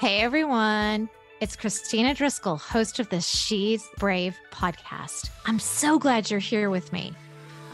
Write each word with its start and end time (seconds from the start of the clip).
Hey 0.00 0.22
everyone. 0.22 1.10
It's 1.42 1.56
Kristina 1.56 2.16
Driscoll, 2.16 2.56
host 2.56 3.00
of 3.00 3.10
the 3.10 3.20
She's 3.20 3.86
Brave 3.98 4.34
podcast. 4.50 5.28
I'm 5.44 5.58
so 5.58 5.98
glad 5.98 6.30
you're 6.30 6.40
here 6.40 6.70
with 6.70 6.90
me. 6.90 7.12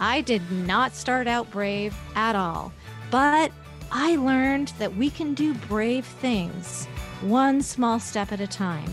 I 0.01 0.23
did 0.23 0.43
not 0.51 0.97
start 0.97 1.29
out 1.29 1.49
brave 1.53 1.95
at 2.17 2.35
all, 2.35 2.73
but 3.13 3.53
I 3.93 4.17
learned 4.17 4.73
that 4.81 4.97
we 4.97 5.09
can 5.09 5.35
do 5.35 5.55
brave 5.55 6.05
things 6.05 6.87
one 7.21 7.63
small 7.63 8.01
step 8.01 8.33
at 8.33 8.41
a 8.41 8.47
time. 8.49 8.93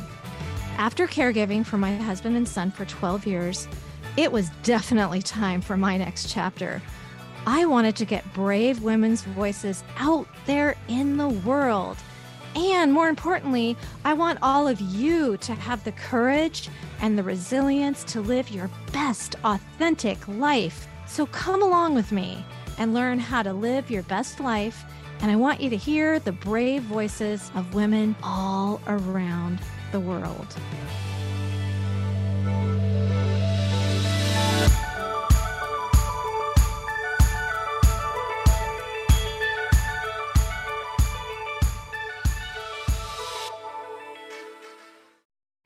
After 0.77 1.07
caregiving 1.07 1.65
for 1.65 1.79
my 1.79 1.95
husband 1.95 2.37
and 2.37 2.47
son 2.47 2.69
for 2.69 2.85
12 2.85 3.25
years, 3.25 3.67
it 4.15 4.31
was 4.31 4.51
definitely 4.61 5.23
time 5.23 5.59
for 5.59 5.75
my 5.75 5.97
next 5.97 6.29
chapter. 6.29 6.83
I 7.47 7.65
wanted 7.65 7.95
to 7.95 8.05
get 8.05 8.31
brave 8.35 8.83
women's 8.83 9.23
voices 9.23 9.83
out 9.97 10.27
there 10.45 10.75
in 10.87 11.17
the 11.17 11.29
world. 11.29 11.97
And 12.55 12.93
more 12.93 13.09
importantly, 13.09 13.75
I 14.05 14.13
want 14.13 14.39
all 14.41 14.67
of 14.67 14.79
you 14.79 15.37
to 15.37 15.53
have 15.55 15.83
the 15.83 15.91
courage 15.93 16.69
and 17.01 17.17
the 17.17 17.23
resilience 17.23 18.03
to 18.05 18.21
live 18.21 18.51
your 18.51 18.69
best, 18.91 19.35
authentic 19.43 20.27
life. 20.27 20.87
So 21.07 21.25
come 21.27 21.61
along 21.61 21.95
with 21.95 22.11
me 22.11 22.43
and 22.77 22.93
learn 22.93 23.19
how 23.19 23.43
to 23.43 23.53
live 23.53 23.89
your 23.89 24.03
best 24.03 24.39
life. 24.39 24.83
And 25.21 25.31
I 25.31 25.35
want 25.35 25.61
you 25.61 25.69
to 25.69 25.77
hear 25.77 26.19
the 26.19 26.31
brave 26.31 26.83
voices 26.83 27.51
of 27.55 27.73
women 27.73 28.15
all 28.23 28.81
around 28.87 29.59
the 29.91 29.99
world. 29.99 30.47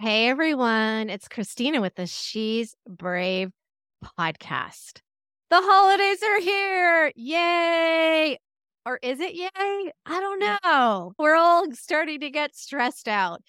Hey 0.07 0.29
everyone, 0.29 1.09
it's 1.09 1.27
Kristina 1.27 1.81
with 1.81 1.95
the 1.95 2.07
She's 2.07 2.73
Brave 2.87 3.51
podcast. 4.17 5.01
The 5.49 5.59
holidays 5.61 6.23
are 6.23 6.39
here. 6.39 7.11
Yay! 7.13 8.39
Or 8.85 8.99
is 9.03 9.19
it 9.19 9.35
yay? 9.35 9.49
I 9.53 9.91
don't 10.05 10.39
know. 10.63 11.11
We're 11.19 11.35
all 11.35 11.69
starting 11.73 12.21
to 12.21 12.29
get 12.29 12.55
stressed 12.55 13.09
out. 13.09 13.41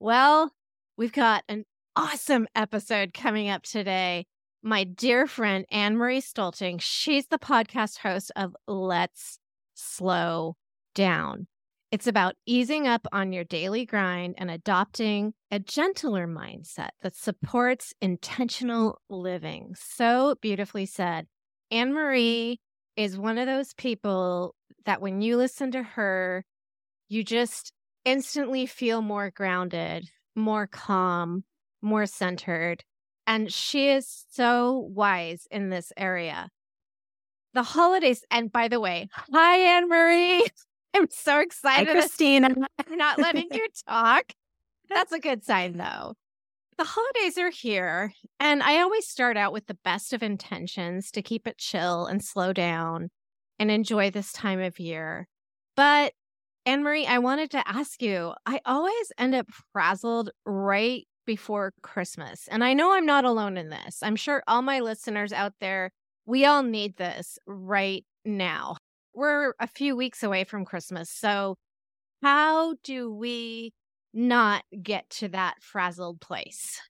Well, 0.00 0.52
we've 0.96 1.12
got 1.12 1.44
an 1.50 1.64
awesome 1.94 2.48
episode 2.54 3.12
coming 3.12 3.50
up 3.50 3.64
today. 3.64 4.24
My 4.62 4.84
dear 4.84 5.26
friend 5.26 5.66
Annemarie 5.70 6.24
Stolting, 6.24 6.80
she's 6.80 7.26
the 7.26 7.38
podcast 7.38 7.98
host 7.98 8.32
of 8.36 8.56
Let's 8.66 9.38
Slow 9.74 10.56
Down. 10.94 11.46
It's 11.96 12.06
about 12.06 12.34
easing 12.44 12.86
up 12.86 13.06
on 13.10 13.32
your 13.32 13.44
daily 13.44 13.86
grind 13.86 14.34
and 14.36 14.50
adopting 14.50 15.32
a 15.50 15.58
gentler 15.58 16.28
mindset 16.28 16.90
that 17.00 17.16
supports 17.16 17.94
intentional 18.02 19.00
living. 19.08 19.74
So 19.78 20.34
beautifully 20.42 20.84
said. 20.84 21.26
Annemarie 21.72 22.58
is 22.98 23.16
one 23.16 23.38
of 23.38 23.46
those 23.46 23.72
people 23.72 24.54
that 24.84 25.00
when 25.00 25.22
you 25.22 25.38
listen 25.38 25.70
to 25.70 25.82
her, 25.82 26.44
you 27.08 27.24
just 27.24 27.72
instantly 28.04 28.66
feel 28.66 29.00
more 29.00 29.30
grounded, 29.30 30.10
more 30.34 30.66
calm, 30.66 31.44
more 31.80 32.04
centered. 32.04 32.84
And 33.26 33.50
she 33.50 33.88
is 33.88 34.26
so 34.30 34.86
wise 34.92 35.48
in 35.50 35.70
this 35.70 35.94
area. 35.96 36.50
The 37.54 37.62
holidays, 37.62 38.22
and 38.30 38.52
by 38.52 38.68
the 38.68 38.80
way, 38.80 39.08
hi, 39.32 39.80
Annemarie. 39.80 40.46
I'm 40.94 41.08
so 41.10 41.40
excited. 41.40 41.88
Hi, 41.88 41.94
Kristina. 41.94 42.54
I'm 42.86 42.96
not 42.96 43.18
letting 43.18 43.48
you 43.52 43.66
talk. 43.88 44.32
That's 44.88 45.12
a 45.12 45.18
good 45.18 45.44
sign, 45.44 45.76
though. 45.76 46.14
The 46.78 46.84
holidays 46.84 47.38
are 47.38 47.50
here, 47.50 48.12
and 48.38 48.62
I 48.62 48.80
always 48.80 49.08
start 49.08 49.36
out 49.36 49.52
with 49.52 49.66
the 49.66 49.78
best 49.82 50.12
of 50.12 50.22
intentions 50.22 51.10
to 51.12 51.22
keep 51.22 51.46
it 51.46 51.58
chill 51.58 52.06
and 52.06 52.22
slow 52.22 52.52
down 52.52 53.10
and 53.58 53.70
enjoy 53.70 54.10
this 54.10 54.30
time 54.32 54.60
of 54.60 54.78
year. 54.78 55.26
But 55.74 56.12
Annemarie, 56.66 57.06
I 57.06 57.18
wanted 57.18 57.50
to 57.52 57.66
ask 57.66 58.02
you 58.02 58.34
I 58.44 58.60
always 58.66 59.12
end 59.16 59.34
up 59.34 59.46
frazzled 59.72 60.30
right 60.44 61.06
before 61.24 61.72
Christmas. 61.82 62.48
And 62.48 62.62
I 62.62 62.74
know 62.74 62.92
I'm 62.92 63.06
not 63.06 63.24
alone 63.24 63.56
in 63.56 63.68
this. 63.70 63.98
I'm 64.02 64.16
sure 64.16 64.42
all 64.46 64.62
my 64.62 64.80
listeners 64.80 65.32
out 65.32 65.54
there, 65.60 65.92
we 66.24 66.44
all 66.44 66.62
need 66.62 66.96
this 66.96 67.38
right 67.46 68.04
now 68.24 68.76
we're 69.16 69.54
a 69.58 69.66
few 69.66 69.96
weeks 69.96 70.22
away 70.22 70.44
from 70.44 70.64
Christmas. 70.64 71.10
So, 71.10 71.56
how 72.22 72.74
do 72.84 73.12
we 73.12 73.72
not 74.12 74.64
get 74.82 75.08
to 75.10 75.28
that 75.28 75.62
frazzled 75.62 76.20
place? 76.20 76.80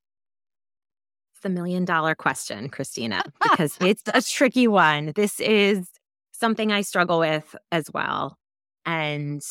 It's 1.32 1.42
the 1.42 1.48
million 1.48 1.84
dollar 1.84 2.15
question, 2.15 2.69
Kristina, 2.69 3.22
because 3.42 3.76
it's 3.81 4.03
a 4.12 4.20
tricky 4.20 4.69
one. 4.69 5.12
This 5.15 5.41
is 5.41 5.88
something 6.32 6.72
I 6.72 6.82
struggle 6.82 7.20
with 7.20 7.54
as 7.72 7.91
well. 7.94 8.36
And 8.84 9.42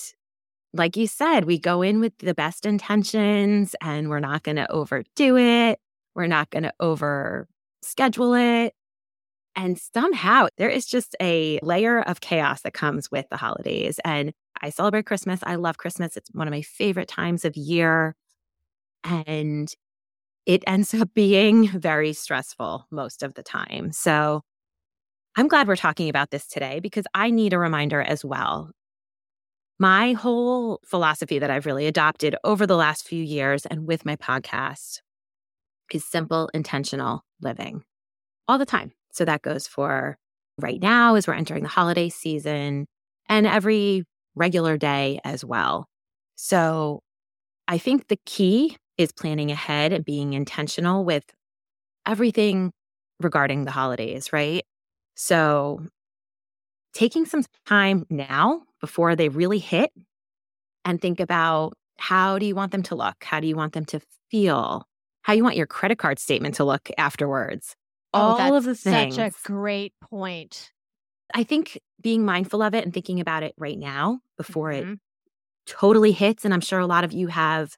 like 0.73 0.97
you 0.97 1.07
said, 1.07 1.45
we 1.45 1.57
go 1.57 1.81
in 1.81 1.99
with 1.99 2.17
the 2.19 2.33
best 2.33 2.65
intentions 2.65 3.75
and 3.81 4.09
we're 4.09 4.19
not 4.19 4.43
going 4.43 4.57
to 4.57 4.69
overdo 4.71 5.37
it. 5.37 5.79
We're 6.13 6.27
not 6.27 6.49
going 6.49 6.63
to 6.63 6.73
over 6.79 7.47
schedule 7.81 8.33
it. 8.33 8.73
And 9.55 9.79
somehow 9.79 10.47
there 10.57 10.69
is 10.69 10.85
just 10.85 11.15
a 11.21 11.59
layer 11.63 12.01
of 12.01 12.19
chaos 12.19 12.61
that 12.61 12.73
comes 12.73 13.09
with 13.09 13.25
the 13.29 13.37
holidays. 13.37 13.99
And 14.03 14.33
I 14.61 14.69
celebrate 14.69 15.05
Christmas. 15.05 15.39
I 15.43 15.55
love 15.55 15.77
Christmas. 15.77 16.17
It's 16.17 16.29
one 16.33 16.47
of 16.47 16.51
my 16.51 16.61
favorite 16.61 17.07
times 17.07 17.45
of 17.45 17.55
year. 17.55 18.15
And 19.03 19.73
it 20.45 20.63
ends 20.67 20.93
up 20.93 21.13
being 21.13 21.67
very 21.67 22.13
stressful 22.13 22.87
most 22.91 23.23
of 23.23 23.33
the 23.33 23.43
time. 23.43 23.91
So 23.91 24.41
I'm 25.35 25.47
glad 25.47 25.67
we're 25.67 25.75
talking 25.75 26.09
about 26.09 26.31
this 26.31 26.47
today 26.47 26.79
because 26.79 27.05
I 27.13 27.29
need 27.29 27.53
a 27.53 27.59
reminder 27.59 28.01
as 28.01 28.23
well. 28.23 28.71
My 29.77 30.13
whole 30.13 30.79
philosophy 30.85 31.39
that 31.39 31.49
I've 31.49 31.65
really 31.65 31.87
adopted 31.87 32.35
over 32.43 32.65
the 32.65 32.77
last 32.77 33.05
few 33.05 33.21
years 33.21 33.65
and 33.65 33.85
with 33.85 34.05
my 34.05 34.15
podcast 34.15 35.01
is 35.91 36.05
simple, 36.05 36.49
intentional 36.53 37.25
living 37.41 37.83
all 38.47 38.57
the 38.57 38.65
time. 38.65 38.93
So 39.15 39.25
that 39.25 39.41
goes 39.41 39.67
for 39.67 40.17
right 40.59 40.81
now 40.81 41.15
as 41.15 41.27
we're 41.27 41.35
entering 41.35 41.63
the 41.63 41.69
holiday 41.69 42.09
season 42.09 42.85
and 43.29 43.47
every 43.47 44.03
regular 44.35 44.77
day 44.77 45.19
as 45.23 45.43
well. 45.45 45.87
So 46.35 46.99
I 47.67 47.77
think 47.77 48.07
the 48.07 48.19
key 48.25 48.77
is 48.97 49.11
planning 49.11 49.51
ahead 49.51 49.93
and 49.93 50.05
being 50.05 50.33
intentional 50.33 51.05
with 51.05 51.23
everything 52.05 52.71
regarding 53.21 53.65
the 53.65 53.71
holidays, 53.71 54.33
right? 54.33 54.63
So 55.15 55.81
taking 56.93 57.25
some 57.25 57.43
time 57.65 58.05
now 58.09 58.63
before 58.81 59.15
they 59.15 59.29
really 59.29 59.59
hit 59.59 59.91
and 60.85 61.01
think 61.01 61.19
about 61.19 61.73
how 61.97 62.39
do 62.39 62.45
you 62.45 62.55
want 62.55 62.71
them 62.71 62.83
to 62.83 62.95
look? 62.95 63.23
How 63.23 63.39
do 63.39 63.47
you 63.47 63.55
want 63.55 63.73
them 63.73 63.85
to 63.85 64.01
feel? 64.29 64.85
How 65.23 65.33
you 65.33 65.43
want 65.43 65.55
your 65.57 65.67
credit 65.67 65.97
card 65.97 66.19
statement 66.19 66.55
to 66.55 66.63
look 66.65 66.89
afterwards? 66.97 67.75
Oh, 68.15 68.37
all 68.39 68.55
of 68.55 68.63
the 68.63 68.75
things. 68.75 69.15
Such 69.15 69.33
a 69.33 69.47
great 69.47 69.93
point. 70.01 70.71
I 71.33 71.43
think 71.43 71.79
being 72.01 72.25
mindful 72.25 72.61
of 72.61 72.73
it 72.73 72.83
and 72.85 72.93
thinking 72.93 73.19
about 73.19 73.43
it 73.43 73.53
right 73.57 73.77
now 73.77 74.19
before 74.37 74.71
mm-hmm. 74.71 74.93
it 74.93 74.99
totally 75.65 76.11
hits. 76.11 76.45
And 76.45 76.53
I'm 76.53 76.61
sure 76.61 76.79
a 76.79 76.87
lot 76.87 77.03
of 77.03 77.13
you 77.13 77.27
have 77.27 77.75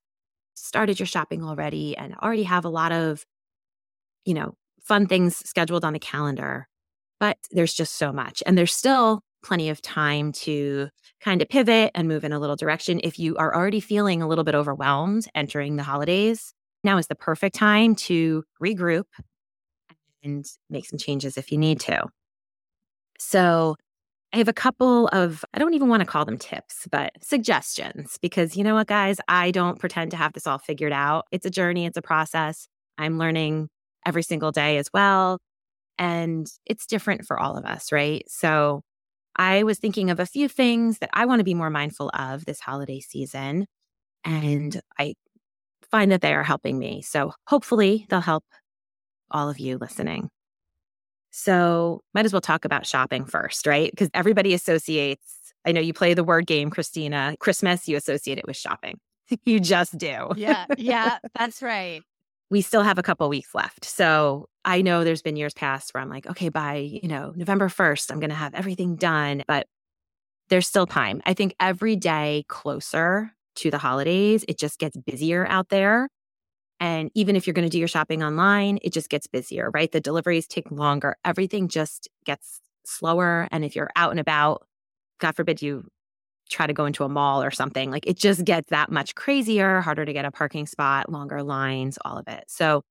started 0.55 0.99
your 0.99 1.07
shopping 1.07 1.43
already 1.43 1.95
and 1.95 2.15
already 2.15 2.43
have 2.43 2.65
a 2.65 2.69
lot 2.69 2.91
of, 2.91 3.25
you 4.25 4.33
know, 4.33 4.55
fun 4.83 5.07
things 5.07 5.37
scheduled 5.47 5.85
on 5.85 5.93
the 5.93 5.99
calendar. 5.99 6.67
But 7.19 7.37
there's 7.51 7.73
just 7.73 7.95
so 7.95 8.11
much. 8.11 8.43
And 8.45 8.57
there's 8.57 8.73
still 8.73 9.21
plenty 9.43 9.69
of 9.69 9.81
time 9.81 10.31
to 10.31 10.89
kind 11.21 11.41
of 11.41 11.49
pivot 11.49 11.91
and 11.95 12.07
move 12.07 12.23
in 12.23 12.33
a 12.33 12.39
little 12.39 12.55
direction. 12.55 12.99
If 13.03 13.17
you 13.17 13.37
are 13.37 13.55
already 13.55 13.79
feeling 13.79 14.21
a 14.21 14.27
little 14.27 14.43
bit 14.43 14.55
overwhelmed 14.55 15.27
entering 15.33 15.77
the 15.77 15.83
holidays, 15.83 16.53
now 16.83 16.97
is 16.97 17.07
the 17.07 17.15
perfect 17.15 17.55
time 17.55 17.95
to 17.95 18.43
regroup 18.61 19.05
and 20.23 20.45
make 20.69 20.85
some 20.85 20.99
changes 20.99 21.37
if 21.37 21.51
you 21.51 21.57
need 21.57 21.79
to. 21.81 22.05
So, 23.19 23.75
I 24.33 24.37
have 24.37 24.49
a 24.49 24.53
couple 24.53 25.07
of, 25.09 25.45
I 25.53 25.59
don't 25.59 25.73
even 25.73 25.87
want 25.89 26.01
to 26.01 26.05
call 26.05 26.25
them 26.25 26.37
tips, 26.37 26.87
but 26.91 27.13
suggestions 27.23 28.17
because 28.21 28.57
you 28.57 28.63
know 28.63 28.75
what, 28.75 28.87
guys? 28.87 29.19
I 29.29 29.51
don't 29.51 29.79
pretend 29.79 30.11
to 30.11 30.17
have 30.17 30.33
this 30.33 30.45
all 30.47 30.57
figured 30.59 30.91
out. 30.93 31.25
It's 31.31 31.45
a 31.45 31.49
journey, 31.49 31.85
it's 31.85 31.97
a 31.97 32.01
process. 32.01 32.67
I'm 32.97 33.17
learning 33.17 33.69
every 34.05 34.23
single 34.23 34.51
day 34.51 34.77
as 34.77 34.89
well. 34.93 35.39
And 35.99 36.47
it's 36.65 36.85
different 36.87 37.25
for 37.25 37.39
all 37.39 37.57
of 37.57 37.65
us, 37.65 37.91
right? 37.91 38.23
So, 38.29 38.81
I 39.37 39.63
was 39.63 39.79
thinking 39.79 40.09
of 40.09 40.19
a 40.19 40.25
few 40.25 40.47
things 40.49 40.99
that 40.99 41.11
I 41.13 41.25
want 41.25 41.39
to 41.39 41.43
be 41.45 41.53
more 41.53 41.69
mindful 41.69 42.09
of 42.13 42.45
this 42.45 42.59
holiday 42.59 42.99
season. 42.99 43.67
And 44.25 44.81
I 44.99 45.15
find 45.91 46.11
that 46.11 46.21
they 46.21 46.33
are 46.33 46.43
helping 46.43 46.79
me. 46.79 47.01
So, 47.03 47.33
hopefully, 47.47 48.07
they'll 48.09 48.21
help 48.21 48.43
all 49.31 49.49
of 49.49 49.59
you 49.59 49.77
listening. 49.77 50.29
So, 51.31 52.01
might 52.13 52.25
as 52.25 52.33
well 52.33 52.41
talk 52.41 52.65
about 52.65 52.85
shopping 52.85 53.25
first, 53.25 53.67
right? 53.67 53.91
Because 53.91 54.09
everybody 54.13 54.53
associates, 54.53 55.53
I 55.65 55.71
know 55.71 55.81
you 55.81 55.93
play 55.93 56.13
the 56.13 56.23
word 56.23 56.47
game, 56.47 56.71
Kristina, 56.71 57.37
Christmas, 57.39 57.87
you 57.87 57.97
associate 57.97 58.37
it 58.37 58.47
with 58.47 58.55
shopping. 58.57 58.99
you 59.45 59.59
just 59.59 59.97
do. 59.97 60.29
Yeah. 60.35 60.65
Yeah. 60.77 61.17
That's 61.37 61.61
right. 61.61 62.01
we 62.49 62.61
still 62.61 62.81
have 62.83 62.97
a 62.97 63.03
couple 63.03 63.27
weeks 63.29 63.53
left. 63.53 63.83
So 63.85 64.47
I 64.63 64.81
know 64.81 65.03
there's 65.03 65.21
been 65.21 65.35
years 65.35 65.53
past 65.53 65.93
where 65.93 66.01
I'm 66.01 66.09
like, 66.09 66.27
okay, 66.27 66.49
by, 66.49 66.75
you 66.75 67.07
know, 67.07 67.33
November 67.35 67.67
1st, 67.67 68.11
I'm 68.11 68.19
going 68.19 68.29
to 68.29 68.35
have 68.35 68.53
everything 68.53 68.95
done, 68.95 69.43
but 69.47 69.67
there's 70.49 70.67
still 70.67 70.87
time. 70.87 71.21
I 71.25 71.33
think 71.33 71.55
every 71.59 71.95
day 71.97 72.45
closer 72.47 73.33
to 73.55 73.71
the 73.71 73.77
holidays, 73.77 74.45
it 74.47 74.57
just 74.57 74.79
gets 74.79 74.95
busier 74.95 75.45
out 75.47 75.69
there. 75.69 76.07
And 76.79 77.09
even 77.15 77.35
if 77.35 77.47
you're 77.47 77.53
going 77.53 77.67
to 77.67 77.71
do 77.71 77.79
your 77.79 77.87
shopping 77.87 78.23
online, 78.23 78.79
it 78.81 78.93
just 78.93 79.09
gets 79.09 79.27
busier, 79.27 79.71
right? 79.71 79.91
The 79.91 79.99
deliveries 79.99 80.47
take 80.47 80.69
longer. 80.69 81.15
Everything 81.25 81.67
just 81.67 82.07
gets 82.25 82.61
slower. 82.85 83.47
And 83.51 83.65
if 83.65 83.75
you're 83.75 83.89
out 83.95 84.11
and 84.11 84.19
about, 84.19 84.65
God 85.19 85.35
forbid 85.35 85.61
you 85.61 85.87
try 86.49 86.67
to 86.67 86.73
go 86.73 86.85
into 86.85 87.03
a 87.03 87.09
mall 87.09 87.43
or 87.43 87.51
something, 87.51 87.91
like 87.91 88.07
it 88.07 88.17
just 88.17 88.45
gets 88.45 88.69
that 88.69 88.91
much 88.91 89.15
crazier, 89.15 89.81
harder 89.81 90.05
to 90.05 90.13
get 90.13 90.25
a 90.25 90.31
parking 90.31 90.65
spot, 90.65 91.11
longer 91.11 91.43
lines, 91.43 91.97
all 92.05 92.17
of 92.17 92.27
it. 92.27 92.45
So 92.47 92.83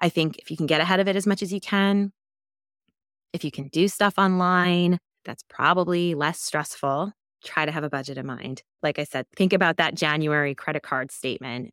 I 0.00 0.08
think 0.08 0.38
if 0.38 0.50
you 0.50 0.56
can 0.56 0.66
get 0.66 0.80
ahead 0.80 1.00
of 1.00 1.08
it 1.08 1.16
as 1.16 1.26
much 1.26 1.42
as 1.42 1.52
you 1.52 1.60
can, 1.60 2.12
if 3.32 3.44
you 3.44 3.50
can 3.50 3.68
do 3.68 3.88
stuff 3.88 4.14
online, 4.18 4.98
that's 5.24 5.42
probably 5.48 6.14
less 6.14 6.40
stressful. 6.40 7.12
Try 7.44 7.66
to 7.66 7.72
have 7.72 7.84
a 7.84 7.90
budget 7.90 8.18
in 8.18 8.26
mind. 8.26 8.62
Like 8.82 8.98
I 8.98 9.04
said, 9.04 9.26
think 9.36 9.52
about 9.52 9.78
that 9.78 9.94
January 9.94 10.54
credit 10.54 10.82
card 10.82 11.10
statement. 11.10 11.70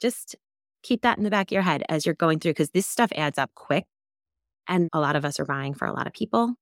Just 0.00 0.36
keep 0.82 1.02
that 1.02 1.18
in 1.18 1.24
the 1.24 1.30
back 1.30 1.48
of 1.48 1.52
your 1.52 1.62
head 1.62 1.82
as 1.88 2.06
you're 2.06 2.14
going 2.14 2.38
through 2.38 2.52
because 2.52 2.70
this 2.70 2.86
stuff 2.86 3.10
adds 3.16 3.38
up 3.38 3.50
quick. 3.54 3.84
And 4.68 4.88
a 4.92 5.00
lot 5.00 5.16
of 5.16 5.24
us 5.24 5.40
are 5.40 5.44
buying 5.44 5.74
for 5.74 5.86
a 5.86 5.92
lot 5.92 6.06
of 6.06 6.12
people. 6.12 6.54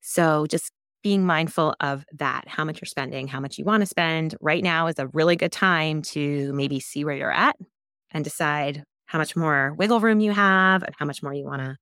So 0.00 0.46
just 0.46 0.72
being 1.02 1.24
mindful 1.24 1.74
of 1.80 2.04
that, 2.14 2.48
how 2.48 2.64
much 2.64 2.80
you're 2.80 2.86
spending, 2.86 3.28
how 3.28 3.38
much 3.38 3.58
you 3.58 3.64
want 3.64 3.82
to 3.82 3.86
spend. 3.86 4.34
Right 4.40 4.62
now 4.62 4.88
is 4.88 4.98
a 4.98 5.06
really 5.08 5.36
good 5.36 5.52
time 5.52 6.02
to 6.02 6.52
maybe 6.52 6.80
see 6.80 7.04
where 7.04 7.16
you're 7.16 7.32
at 7.32 7.56
and 8.10 8.24
decide 8.24 8.82
how 9.06 9.18
much 9.18 9.36
more 9.36 9.74
wiggle 9.78 10.00
room 10.00 10.20
you 10.20 10.32
have 10.32 10.82
and 10.82 10.94
how 10.98 11.06
much 11.06 11.22
more 11.22 11.32
you 11.32 11.44
want 11.44 11.62
to 11.62 11.76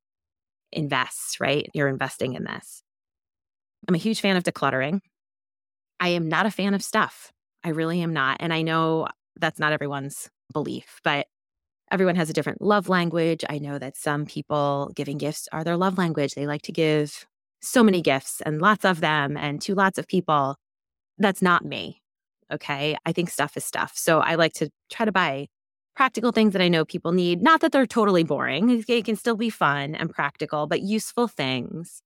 invest, 0.73 1.41
right? 1.41 1.67
You're 1.73 1.88
investing 1.88 2.35
in 2.35 2.44
this. 2.44 2.82
I'm 3.88 3.94
a 3.94 3.99
huge 3.99 4.20
fan 4.20 4.37
of 4.37 4.44
decluttering. 4.44 5.00
I 6.00 6.09
am 6.09 6.29
not 6.29 6.47
a 6.47 6.50
fan 6.50 6.75
of 6.75 6.82
stuff. 6.82 7.32
I 7.62 7.70
really 7.70 8.03
am 8.03 8.12
not. 8.12 8.38
And 8.41 8.53
I 8.53 8.62
know 8.62 9.09
that's 9.37 9.59
not 9.59 9.73
everyone's 9.73 10.29
belief, 10.53 11.00
but 11.03 11.27
everyone 11.94 12.17
has 12.17 12.29
a 12.29 12.32
different 12.32 12.61
love 12.61 12.88
language. 12.88 13.44
I 13.49 13.61
know 13.61 13.79
that 13.79 13.96
some 13.96 14.26
people 14.26 14.91
giving 14.96 15.17
gifts 15.17 15.49
are 15.52 15.62
their 15.62 15.76
love 15.76 15.96
language. 15.96 16.35
They 16.35 16.44
like 16.44 16.62
to 16.62 16.73
give 16.73 17.25
so 17.62 17.85
many 17.85 18.02
gifts 18.02 18.41
and 18.41 18.61
lots 18.61 18.85
of 18.85 19.00
them 19.00 19.37
and 19.37 19.62
to 19.62 19.76
lots 19.76 19.96
of 19.96 20.08
people. 20.08 20.56
That's 21.19 21.41
not 21.41 21.64
me. 21.64 22.02
Okay. 22.52 22.96
I 23.06 23.12
think 23.12 23.31
stuff 23.31 23.56
is 23.56 23.64
stuff. 23.64 23.93
So 23.94 24.19
I 24.19 24.35
like 24.35 24.55
to 24.55 24.70
try 24.91 25.06
to 25.06 25.12
buy 25.12 25.46
practical 25.94 26.32
things 26.32 26.52
that 26.55 26.61
I 26.61 26.67
know 26.67 26.85
people 26.85 27.12
need. 27.12 27.41
Not 27.43 27.61
that 27.61 27.70
they're 27.70 27.87
totally 27.87 28.25
boring, 28.25 28.85
it 28.88 29.05
can 29.05 29.14
still 29.14 29.37
be 29.37 29.49
fun 29.49 29.94
and 29.94 30.11
practical, 30.11 30.67
but 30.67 30.82
useful 30.82 31.29
things. 31.29 32.02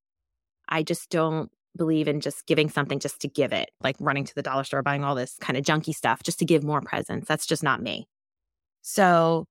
I 0.69 0.83
just 0.83 1.09
don't 1.09 1.51
believe 1.75 2.09
in 2.09 2.21
just 2.21 2.45
giving 2.45 2.69
something 2.69 2.99
just 2.99 3.21
to 3.21 3.29
give 3.29 3.55
it, 3.55 3.71
like 3.81 3.97
running 4.01 4.27
to 4.27 4.35
the 4.35 4.43
dollar 4.43 4.65
store, 4.65 4.83
buying 4.83 5.03
all 5.03 5.15
this 5.15 5.39
kind 5.41 5.57
of 5.57 5.65
junky 5.65 5.95
stuff 5.95 6.23
just 6.23 6.39
to 6.41 6.45
give 6.45 6.63
more 6.63 6.83
presents. 6.83 7.27
That's 7.27 7.47
just 7.47 7.63
not 7.63 7.81
me. 7.81 8.07
So 8.83 9.47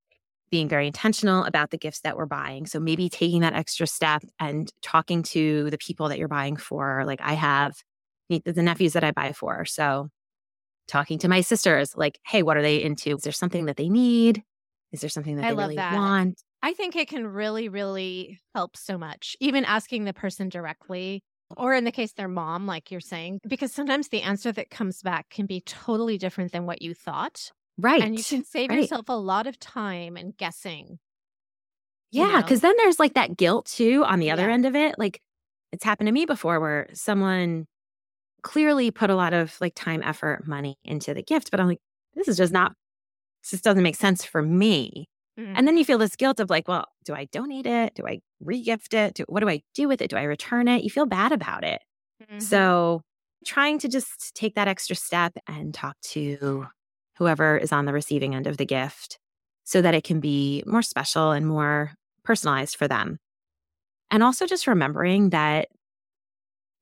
being 0.49 0.67
very 0.67 0.87
intentional 0.87 1.43
about 1.43 1.71
the 1.71 1.77
gifts 1.77 2.01
that 2.01 2.17
we're 2.17 2.25
buying. 2.25 2.65
So 2.65 2.79
maybe 2.79 3.09
taking 3.09 3.41
that 3.41 3.53
extra 3.53 3.87
step 3.87 4.23
and 4.39 4.71
talking 4.81 5.23
to 5.23 5.69
the 5.69 5.77
people 5.77 6.09
that 6.09 6.17
you're 6.17 6.27
buying 6.27 6.57
for. 6.57 7.03
Like 7.05 7.21
I 7.21 7.33
have 7.33 7.75
the 8.29 8.61
nephews 8.61 8.93
that 8.93 9.03
I 9.03 9.11
buy 9.11 9.33
for. 9.33 9.65
So 9.65 10.09
talking 10.87 11.19
to 11.19 11.27
my 11.27 11.41
sisters, 11.41 11.95
like, 11.95 12.19
hey, 12.25 12.43
what 12.43 12.57
are 12.57 12.61
they 12.61 12.81
into? 12.81 13.15
Is 13.15 13.21
there 13.21 13.33
something 13.33 13.65
that 13.65 13.77
they 13.77 13.89
need? 13.89 14.43
Is 14.91 15.01
there 15.01 15.09
something 15.09 15.35
that 15.35 15.45
I 15.45 15.49
they 15.49 15.55
really 15.55 15.75
that. 15.75 15.93
want? 15.93 16.41
I 16.63 16.73
think 16.73 16.95
it 16.95 17.07
can 17.07 17.27
really, 17.27 17.69
really 17.69 18.39
help 18.55 18.77
so 18.77 18.97
much. 18.97 19.35
Even 19.39 19.65
asking 19.65 20.05
the 20.05 20.13
person 20.13 20.49
directly, 20.49 21.23
or 21.55 21.73
in 21.73 21.83
the 21.83 21.91
case 21.91 22.13
their 22.13 22.27
mom, 22.27 22.65
like 22.65 22.89
you're 22.89 22.99
saying, 22.99 23.39
because 23.47 23.71
sometimes 23.71 24.07
the 24.09 24.21
answer 24.21 24.51
that 24.51 24.69
comes 24.69 25.01
back 25.01 25.29
can 25.29 25.45
be 25.45 25.61
totally 25.61 26.17
different 26.17 26.51
than 26.51 26.65
what 26.65 26.81
you 26.81 26.93
thought. 26.93 27.51
Right. 27.77 28.01
And 28.01 28.17
you 28.17 28.23
can 28.23 28.43
save 28.43 28.69
right. 28.69 28.79
yourself 28.79 29.05
a 29.09 29.13
lot 29.13 29.47
of 29.47 29.59
time 29.59 30.17
and 30.17 30.35
guessing. 30.35 30.99
Yeah. 32.11 32.41
Because 32.41 32.61
then 32.61 32.75
there's 32.77 32.99
like 32.99 33.13
that 33.13 33.37
guilt 33.37 33.65
too 33.67 34.03
on 34.05 34.19
the 34.19 34.31
other 34.31 34.47
yeah. 34.47 34.53
end 34.53 34.65
of 34.65 34.75
it. 34.75 34.95
Like 34.97 35.21
it's 35.71 35.83
happened 35.83 36.07
to 36.07 36.13
me 36.13 36.25
before 36.25 36.59
where 36.59 36.87
someone 36.93 37.65
clearly 38.41 38.91
put 38.91 39.09
a 39.09 39.15
lot 39.15 39.33
of 39.33 39.55
like 39.59 39.73
time, 39.75 40.01
effort, 40.03 40.47
money 40.47 40.77
into 40.85 41.13
the 41.13 41.23
gift, 41.23 41.51
but 41.51 41.59
I'm 41.59 41.67
like, 41.67 41.81
this 42.15 42.27
is 42.27 42.37
just 42.37 42.53
not, 42.53 42.73
this 43.43 43.51
just 43.51 43.63
doesn't 43.63 43.83
make 43.83 43.95
sense 43.95 44.23
for 44.23 44.41
me. 44.41 45.07
Mm-hmm. 45.39 45.53
And 45.55 45.67
then 45.67 45.77
you 45.77 45.85
feel 45.85 45.97
this 45.97 46.15
guilt 46.15 46.39
of 46.39 46.49
like, 46.49 46.67
well, 46.67 46.85
do 47.05 47.13
I 47.13 47.25
donate 47.31 47.67
it? 47.67 47.93
Do 47.93 48.07
I 48.07 48.19
regift 48.43 48.93
it? 48.93 49.15
Do, 49.15 49.25
what 49.27 49.41
do 49.41 49.49
I 49.49 49.61
do 49.75 49.87
with 49.87 50.01
it? 50.01 50.09
Do 50.09 50.15
I 50.15 50.23
return 50.23 50.67
it? 50.67 50.83
You 50.83 50.89
feel 50.89 51.05
bad 51.05 51.31
about 51.31 51.63
it. 51.63 51.81
Mm-hmm. 52.23 52.39
So 52.39 53.01
trying 53.45 53.79
to 53.79 53.87
just 53.87 54.33
take 54.33 54.55
that 54.55 54.67
extra 54.67 54.95
step 54.95 55.33
and 55.47 55.73
talk 55.73 55.95
to 56.03 56.67
whoever 57.17 57.57
is 57.57 57.71
on 57.71 57.85
the 57.85 57.93
receiving 57.93 58.35
end 58.35 58.47
of 58.47 58.57
the 58.57 58.65
gift 58.65 59.17
so 59.63 59.81
that 59.81 59.93
it 59.93 60.03
can 60.03 60.19
be 60.19 60.63
more 60.65 60.81
special 60.81 61.31
and 61.31 61.47
more 61.47 61.93
personalized 62.23 62.75
for 62.75 62.87
them. 62.87 63.17
And 64.09 64.23
also 64.23 64.45
just 64.45 64.67
remembering 64.67 65.31
that 65.31 65.67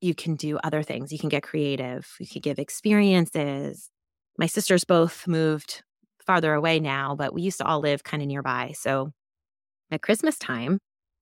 you 0.00 0.14
can 0.14 0.36
do 0.36 0.58
other 0.58 0.82
things. 0.82 1.12
You 1.12 1.18
can 1.18 1.28
get 1.28 1.42
creative. 1.42 2.06
You 2.20 2.26
can 2.26 2.40
give 2.40 2.58
experiences. 2.58 3.90
My 4.38 4.46
sisters 4.46 4.84
both 4.84 5.26
moved 5.26 5.82
farther 6.24 6.54
away 6.54 6.80
now, 6.80 7.14
but 7.16 7.32
we 7.32 7.42
used 7.42 7.58
to 7.58 7.64
all 7.64 7.80
live 7.80 8.04
kind 8.04 8.22
of 8.22 8.28
nearby. 8.28 8.72
So 8.76 9.12
at 9.90 10.02
Christmas 10.02 10.38
time, 10.38 10.78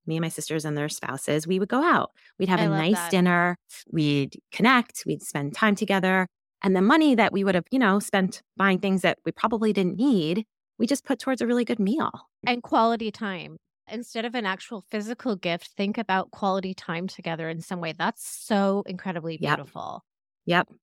me 0.06 0.17
and 0.17 0.22
my 0.22 0.28
sisters 0.28 0.64
and 0.64 0.76
their 0.76 0.88
spouses, 0.88 1.46
we 1.46 1.58
would 1.58 1.69
go 1.69 1.82
out. 1.82 2.10
We'd 2.38 2.49
have 2.49 2.60
I 2.60 2.64
a 2.64 2.69
nice 2.69 2.94
that. 2.94 3.10
dinner. 3.10 3.56
We'd 3.90 4.38
connect. 4.52 5.05
We'd 5.06 5.22
spend 5.22 5.55
time 5.55 5.76
together. 5.76 6.26
And 6.64 6.75
the 6.75 6.82
money 6.82 7.14
that 7.14 7.31
we 7.31 7.44
would 7.44 7.55
have, 7.55 7.66
you 7.70 7.78
know, 7.78 7.99
spent 8.00 8.40
buying 8.56 8.78
things 8.78 9.02
that 9.02 9.19
we 9.26 9.32
probably 9.32 9.75
didn't 9.75 9.99
need, 9.99 10.46
we 10.78 10.87
just 10.87 11.05
put 11.05 11.19
towards 11.19 11.43
a 11.43 11.46
really 11.46 11.64
good 11.64 11.78
meal. 11.78 12.11
And 12.46 12.62
quality 12.62 13.11
time. 13.11 13.58
Instead 13.87 14.25
of 14.25 14.34
an 14.34 14.46
actual 14.46 14.82
physical 14.90 15.37
gift, 15.37 15.72
think 15.76 15.99
about 15.99 16.31
quality 16.31 16.72
time 16.72 17.06
together 17.06 17.50
in 17.50 17.61
some 17.61 17.82
way. 17.82 17.93
That's 17.96 18.26
so 18.26 18.82
incredibly 18.87 19.37
beautiful. 19.37 20.02
Yep. 20.46 20.69
yep. 20.70 20.78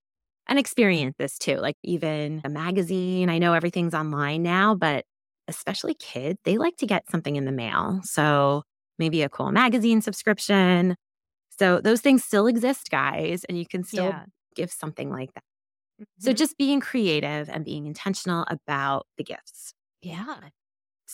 And 0.48 0.60
experience 0.60 1.16
this 1.18 1.40
too. 1.40 1.56
Like 1.56 1.78
even 1.84 2.42
a 2.46 2.50
magazine. 2.50 3.32
I 3.32 3.40
know 3.40 3.54
everything's 3.54 3.96
online 3.96 4.44
now, 4.44 4.76
but 4.76 5.06
especially 5.48 5.96
kids, 5.96 6.38
they 6.46 6.60
like 6.60 6.78
to 6.78 6.86
get 6.86 7.10
something 7.10 7.36
in 7.36 7.46
the 7.46 7.52
mail. 7.52 8.02
So 8.04 8.62
maybe 9.00 9.24
a 9.24 9.30
cool 9.30 9.52
magazine 9.52 10.02
subscription. 10.02 10.96
So 11.58 11.82
those 11.82 12.02
things 12.02 12.24
still 12.24 12.46
exist, 12.46 12.92
guys, 12.92 13.46
and 13.46 13.58
you 13.58 13.66
can 13.66 13.84
still 13.84 14.10
yeah. 14.10 14.26
give 14.56 14.72
something 14.72 15.10
like 15.10 15.34
that. 15.34 15.44
So 16.20 16.30
mm-hmm. 16.30 16.36
just 16.36 16.58
being 16.58 16.80
creative 16.80 17.50
and 17.50 17.66
being 17.66 17.86
intentional 17.86 18.46
about 18.50 19.08
the 19.18 19.24
gifts. 19.24 19.74
Yeah. 20.02 20.38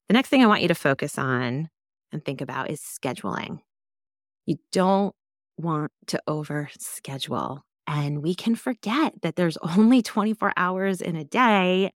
The 0.08 0.13
next 0.13 0.29
thing 0.29 0.44
I 0.44 0.48
want 0.48 0.62
you 0.62 0.67
to 0.67 0.75
focus 0.75 1.17
on 1.17 1.70
and 2.12 2.24
think 2.24 2.41
about 2.41 2.70
is 2.70 2.82
scheduling. 2.82 3.60
You 4.46 4.58
don't 4.72 5.13
want 5.58 5.91
to 6.08 6.22
over 6.27 6.70
schedule. 6.77 7.63
And 7.86 8.22
we 8.22 8.36
can 8.36 8.56
forget 8.56 9.22
that 9.22 9.36
there's 9.36 9.58
only 9.77 10.01
24 10.01 10.53
hours 10.56 11.01
in 11.01 11.15
a 11.15 11.24
day 11.24 11.91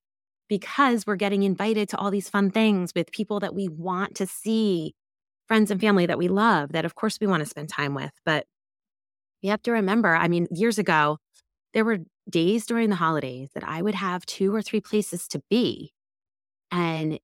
because 0.48 1.06
we're 1.06 1.16
getting 1.16 1.44
invited 1.44 1.88
to 1.90 1.96
all 1.96 2.10
these 2.10 2.28
fun 2.28 2.50
things 2.50 2.92
with 2.94 3.10
people 3.12 3.40
that 3.40 3.54
we 3.54 3.68
want 3.68 4.16
to 4.16 4.26
see, 4.26 4.94
friends 5.48 5.70
and 5.70 5.80
family 5.80 6.04
that 6.06 6.18
we 6.18 6.28
love, 6.28 6.72
that 6.72 6.84
of 6.84 6.94
course 6.94 7.18
we 7.20 7.26
want 7.26 7.42
to 7.42 7.48
spend 7.48 7.68
time 7.68 7.94
with. 7.94 8.12
But 8.26 8.46
we 9.42 9.48
have 9.48 9.62
to 9.62 9.72
remember, 9.72 10.14
I 10.14 10.28
mean, 10.28 10.46
years 10.50 10.78
ago, 10.78 11.18
there 11.72 11.84
were 11.84 11.98
days 12.28 12.66
during 12.66 12.90
the 12.90 12.96
holidays 12.96 13.50
that 13.54 13.64
I 13.66 13.82
would 13.82 13.94
have 13.94 14.26
two 14.26 14.54
or 14.54 14.62
three 14.62 14.80
places 14.80 15.28
to 15.28 15.42
be. 15.50 15.92
And 16.70 17.18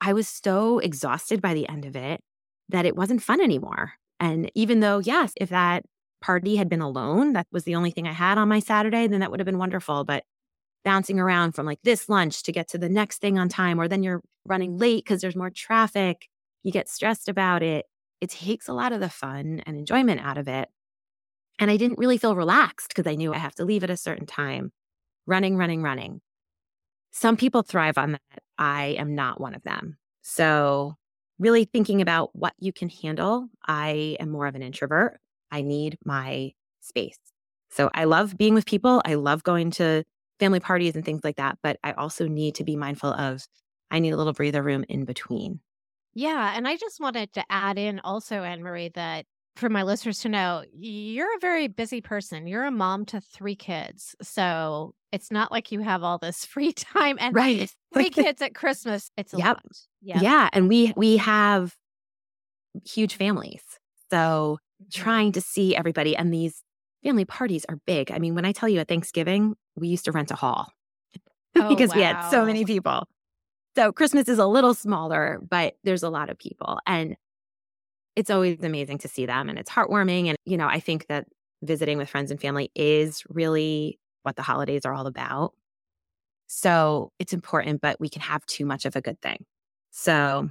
I 0.00 0.12
was 0.12 0.28
so 0.28 0.78
exhausted 0.78 1.40
by 1.40 1.54
the 1.54 1.68
end 1.68 1.84
of 1.84 1.96
it 1.96 2.20
that 2.68 2.86
it 2.86 2.96
wasn't 2.96 3.22
fun 3.22 3.40
anymore. 3.40 3.92
And 4.20 4.50
even 4.54 4.80
though, 4.80 4.98
yes, 4.98 5.32
if 5.36 5.50
that 5.50 5.84
party 6.20 6.56
had 6.56 6.68
been 6.68 6.80
alone, 6.80 7.34
that 7.34 7.46
was 7.52 7.64
the 7.64 7.74
only 7.74 7.90
thing 7.90 8.06
I 8.08 8.12
had 8.12 8.38
on 8.38 8.48
my 8.48 8.60
Saturday, 8.60 9.06
then 9.06 9.20
that 9.20 9.30
would 9.30 9.40
have 9.40 9.46
been 9.46 9.58
wonderful. 9.58 10.04
But 10.04 10.24
bouncing 10.84 11.18
around 11.18 11.52
from 11.52 11.66
like 11.66 11.80
this 11.82 12.08
lunch 12.08 12.42
to 12.44 12.52
get 12.52 12.68
to 12.68 12.78
the 12.78 12.88
next 12.88 13.20
thing 13.20 13.38
on 13.38 13.48
time, 13.48 13.80
or 13.80 13.88
then 13.88 14.02
you're 14.02 14.20
running 14.46 14.78
late 14.78 15.04
because 15.04 15.20
there's 15.20 15.36
more 15.36 15.50
traffic, 15.50 16.28
you 16.62 16.72
get 16.72 16.88
stressed 16.88 17.28
about 17.28 17.62
it. 17.62 17.86
It 18.20 18.30
takes 18.30 18.68
a 18.68 18.72
lot 18.72 18.92
of 18.92 19.00
the 19.00 19.08
fun 19.08 19.62
and 19.66 19.76
enjoyment 19.76 20.20
out 20.20 20.38
of 20.38 20.48
it. 20.48 20.68
And 21.58 21.70
I 21.70 21.76
didn't 21.76 21.98
really 21.98 22.18
feel 22.18 22.36
relaxed 22.36 22.88
because 22.88 23.10
I 23.10 23.14
knew 23.14 23.32
I 23.32 23.38
have 23.38 23.54
to 23.56 23.64
leave 23.64 23.84
at 23.84 23.90
a 23.90 23.96
certain 23.96 24.26
time. 24.26 24.72
Running, 25.26 25.56
running, 25.56 25.82
running. 25.82 26.20
Some 27.12 27.36
people 27.36 27.62
thrive 27.62 27.96
on 27.96 28.12
that. 28.12 28.42
I 28.58 28.96
am 28.98 29.14
not 29.14 29.40
one 29.40 29.54
of 29.54 29.62
them. 29.62 29.96
So, 30.22 30.96
really 31.38 31.64
thinking 31.64 32.00
about 32.02 32.30
what 32.34 32.54
you 32.58 32.72
can 32.72 32.88
handle. 32.88 33.48
I 33.66 34.16
am 34.20 34.30
more 34.30 34.46
of 34.46 34.54
an 34.54 34.62
introvert. 34.62 35.20
I 35.50 35.62
need 35.62 35.96
my 36.04 36.52
space. 36.80 37.18
So, 37.70 37.90
I 37.94 38.04
love 38.04 38.36
being 38.36 38.54
with 38.54 38.66
people. 38.66 39.00
I 39.04 39.14
love 39.14 39.44
going 39.44 39.70
to 39.72 40.04
family 40.40 40.60
parties 40.60 40.96
and 40.96 41.04
things 41.04 41.22
like 41.22 41.36
that. 41.36 41.58
But 41.62 41.78
I 41.84 41.92
also 41.92 42.26
need 42.26 42.56
to 42.56 42.64
be 42.64 42.76
mindful 42.76 43.12
of 43.12 43.46
I 43.90 44.00
need 44.00 44.12
a 44.12 44.16
little 44.16 44.32
breather 44.32 44.62
room 44.62 44.84
in 44.88 45.04
between. 45.04 45.60
Yeah. 46.14 46.52
And 46.56 46.66
I 46.66 46.76
just 46.76 47.00
wanted 47.00 47.32
to 47.34 47.44
add 47.50 47.78
in 47.78 48.00
also, 48.00 48.42
Annemarie, 48.42 48.92
that 48.94 49.26
for 49.56 49.68
my 49.68 49.82
listeners 49.82 50.18
to 50.20 50.28
know, 50.28 50.64
you're 50.72 51.34
a 51.36 51.40
very 51.40 51.68
busy 51.68 52.00
person. 52.00 52.46
You're 52.46 52.64
a 52.64 52.70
mom 52.70 53.04
to 53.06 53.20
three 53.20 53.54
kids. 53.54 54.16
So 54.20 54.94
it's 55.12 55.30
not 55.30 55.52
like 55.52 55.70
you 55.70 55.80
have 55.80 56.02
all 56.02 56.18
this 56.18 56.44
free 56.44 56.72
time 56.72 57.16
and 57.20 57.34
right. 57.34 57.70
three 57.92 58.10
kids 58.10 58.42
at 58.42 58.54
Christmas. 58.54 59.10
It's 59.16 59.32
a 59.32 59.38
yep. 59.38 59.46
lot. 59.46 59.62
Yep. 60.02 60.22
Yeah. 60.22 60.48
And 60.52 60.68
we 60.68 60.92
we 60.96 61.18
have 61.18 61.74
huge 62.84 63.14
families. 63.14 63.62
So 64.10 64.58
mm-hmm. 64.82 65.02
trying 65.02 65.32
to 65.32 65.40
see 65.40 65.76
everybody 65.76 66.16
and 66.16 66.32
these 66.32 66.62
family 67.04 67.24
parties 67.24 67.64
are 67.68 67.78
big. 67.86 68.10
I 68.10 68.18
mean, 68.18 68.34
when 68.34 68.44
I 68.44 68.52
tell 68.52 68.68
you 68.68 68.80
at 68.80 68.88
Thanksgiving, 68.88 69.54
we 69.76 69.88
used 69.88 70.06
to 70.06 70.12
rent 70.12 70.30
a 70.30 70.34
hall 70.34 70.72
oh, 71.56 71.68
because 71.68 71.90
wow. 71.90 71.96
we 71.96 72.02
had 72.02 72.30
so 72.30 72.44
many 72.44 72.64
people. 72.64 73.06
So 73.76 73.92
Christmas 73.92 74.28
is 74.28 74.38
a 74.38 74.46
little 74.46 74.72
smaller, 74.72 75.40
but 75.48 75.74
there's 75.84 76.02
a 76.02 76.08
lot 76.08 76.30
of 76.30 76.38
people. 76.38 76.78
And 76.86 77.16
it's 78.16 78.30
always 78.30 78.62
amazing 78.62 78.98
to 78.98 79.08
see 79.08 79.26
them 79.26 79.48
and 79.48 79.58
it's 79.58 79.70
heartwarming. 79.70 80.28
And, 80.28 80.36
you 80.44 80.56
know, 80.56 80.68
I 80.68 80.80
think 80.80 81.06
that 81.08 81.26
visiting 81.62 81.98
with 81.98 82.08
friends 82.08 82.30
and 82.30 82.40
family 82.40 82.70
is 82.74 83.22
really 83.28 83.98
what 84.22 84.36
the 84.36 84.42
holidays 84.42 84.84
are 84.84 84.94
all 84.94 85.06
about. 85.06 85.52
So 86.46 87.10
it's 87.18 87.32
important, 87.32 87.80
but 87.80 88.00
we 88.00 88.08
can 88.08 88.22
have 88.22 88.44
too 88.46 88.66
much 88.66 88.84
of 88.84 88.96
a 88.96 89.00
good 89.00 89.20
thing. 89.20 89.44
So 89.90 90.50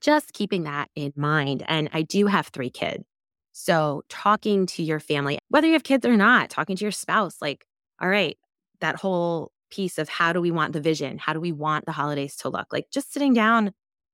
just 0.00 0.32
keeping 0.32 0.64
that 0.64 0.90
in 0.94 1.12
mind. 1.16 1.64
And 1.66 1.88
I 1.92 2.02
do 2.02 2.26
have 2.26 2.48
three 2.48 2.70
kids. 2.70 3.04
So 3.52 4.02
talking 4.08 4.66
to 4.66 4.82
your 4.82 5.00
family, 5.00 5.38
whether 5.48 5.66
you 5.66 5.72
have 5.72 5.82
kids 5.82 6.06
or 6.06 6.16
not, 6.16 6.50
talking 6.50 6.76
to 6.76 6.84
your 6.84 6.92
spouse, 6.92 7.36
like, 7.40 7.66
all 8.00 8.08
right, 8.08 8.36
that 8.80 8.96
whole 8.96 9.50
piece 9.70 9.98
of 9.98 10.08
how 10.08 10.32
do 10.32 10.40
we 10.40 10.50
want 10.50 10.72
the 10.72 10.80
vision? 10.80 11.18
How 11.18 11.32
do 11.32 11.40
we 11.40 11.52
want 11.52 11.84
the 11.84 11.92
holidays 11.92 12.36
to 12.36 12.48
look? 12.48 12.72
Like 12.72 12.86
just 12.92 13.12
sitting 13.12 13.34
down 13.34 13.72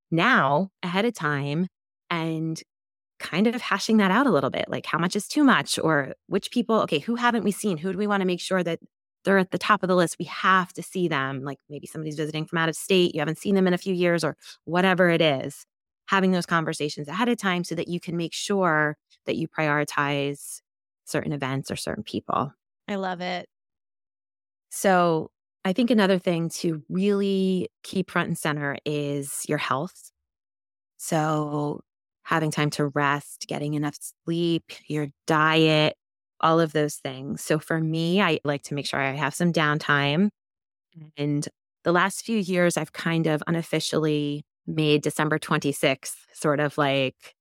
now 0.09 0.69
ahead 0.81 1.05
of 1.05 1.13
time 1.13 1.67
and 2.09 2.61
kind 3.19 3.47
of 3.47 3.61
hashing 3.61 3.97
that 3.97 4.11
out 4.11 4.27
a 4.27 4.31
little 4.31 4.49
bit. 4.49 4.65
Like 4.67 4.85
how 4.85 4.97
much 4.97 5.15
is 5.15 5.27
too 5.27 5.43
much 5.43 5.79
or 5.79 6.13
which 6.27 6.51
people, 6.51 6.81
okay, 6.81 6.99
who 6.99 7.15
haven't 7.15 7.43
we 7.43 7.51
seen? 7.51 7.77
Who 7.77 7.91
do 7.91 7.97
we 7.97 8.07
want 8.07 8.21
to 8.21 8.27
make 8.27 8.41
sure 8.41 8.63
that 8.63 8.79
they're 9.23 9.37
at 9.37 9.51
the 9.51 9.57
top 9.57 9.83
of 9.83 9.89
the 9.89 9.95
list? 9.95 10.17
We 10.19 10.25
have 10.25 10.73
to 10.73 10.83
see 10.83 11.07
them. 11.07 11.43
Like 11.43 11.59
maybe 11.69 11.87
somebody's 11.87 12.17
visiting 12.17 12.45
from 12.45 12.57
out 12.57 12.69
of 12.69 12.75
state, 12.75 13.15
you 13.15 13.21
haven't 13.21 13.37
seen 13.37 13.55
them 13.55 13.67
in 13.67 13.73
a 13.73 13.77
few 13.77 13.93
years 13.93 14.23
or 14.23 14.35
whatever 14.65 15.09
it 15.09 15.21
is. 15.21 15.65
Having 16.07 16.33
those 16.33 16.45
conversations 16.45 17.07
ahead 17.07 17.29
of 17.29 17.37
time 17.37 17.63
so 17.63 17.73
that 17.73 17.87
you 17.87 17.99
can 17.99 18.15
make 18.15 18.33
sure 18.33 18.95
that 19.25 19.37
you 19.37 19.47
prioritize 19.47 20.61
certain 21.05 21.33
events 21.33 21.71
or 21.71 21.75
certain 21.75 22.03
people. 22.03 22.51
I 22.87 22.95
love 22.95 23.21
it. 23.21 23.47
So 24.69 25.31
I 25.63 25.73
think 25.73 25.89
another 25.89 26.19
thing 26.19 26.49
to 26.49 26.83
really 26.89 27.69
keep 27.81 28.11
front 28.11 28.27
and 28.27 28.37
center 28.37 28.77
is 28.85 29.45
your 29.47 29.57
health. 29.57 30.11
So, 30.97 31.81
having 32.25 32.51
time 32.51 32.69
to 32.71 32.87
rest, 32.87 33.45
getting 33.47 33.75
enough 33.75 33.97
sleep, 34.25 34.71
your 34.87 35.07
diet, 35.27 35.95
all 36.41 36.59
of 36.59 36.73
those 36.73 36.95
things. 36.95 37.41
So, 37.41 37.59
for 37.59 37.79
me, 37.79 38.21
I 38.21 38.39
like 38.43 38.63
to 38.63 38.73
make 38.73 38.85
sure 38.85 38.99
I 38.99 39.13
have 39.13 39.33
some 39.33 39.53
downtime. 39.53 40.29
Mm. 40.97 41.11
And 41.17 41.47
the 41.83 41.91
last 41.91 42.25
few 42.25 42.37
years, 42.37 42.77
I've 42.77 42.93
kind 42.93 43.27
of 43.27 43.41
unofficially 43.47 44.43
made 44.67 45.03
December 45.03 45.39
26th 45.39 46.15
sort 46.33 46.59
of 46.59 46.77
like 46.77 47.35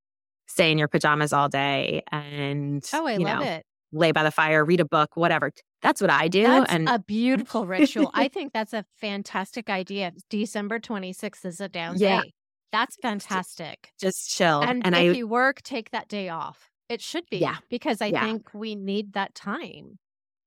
stay 0.46 0.70
in 0.70 0.78
your 0.78 0.88
pajamas 0.88 1.32
all 1.32 1.48
day 1.48 2.02
and 2.12 2.84
oh, 2.92 3.06
I 3.06 3.16
love 3.16 3.40
know, 3.40 3.46
it. 3.46 3.64
Lay 3.92 4.12
by 4.12 4.22
the 4.22 4.30
fire, 4.30 4.64
read 4.64 4.80
a 4.80 4.84
book, 4.84 5.16
whatever. 5.16 5.52
That's 5.80 6.00
what 6.00 6.10
I 6.10 6.28
do. 6.28 6.42
That's 6.42 6.72
and 6.72 6.88
a 6.88 6.98
beautiful 6.98 7.66
ritual. 7.66 8.10
I 8.12 8.28
think 8.28 8.52
that's 8.52 8.72
a 8.72 8.84
fantastic 9.00 9.70
idea. 9.70 10.12
December 10.30 10.78
26th 10.80 11.44
is 11.46 11.60
a 11.60 11.68
down 11.68 11.98
yeah. 11.98 12.22
day. 12.22 12.32
That's 12.74 12.96
fantastic. 12.96 13.92
Just 14.00 14.36
chill. 14.36 14.60
And, 14.60 14.84
and 14.84 14.96
if 14.96 15.00
I, 15.00 15.04
you 15.04 15.28
work, 15.28 15.62
take 15.62 15.92
that 15.92 16.08
day 16.08 16.28
off. 16.28 16.70
It 16.88 17.00
should 17.00 17.24
be. 17.30 17.38
Yeah. 17.38 17.58
Because 17.70 18.02
I 18.02 18.06
yeah. 18.06 18.24
think 18.24 18.48
we 18.52 18.74
need 18.74 19.12
that 19.12 19.32
time. 19.32 20.00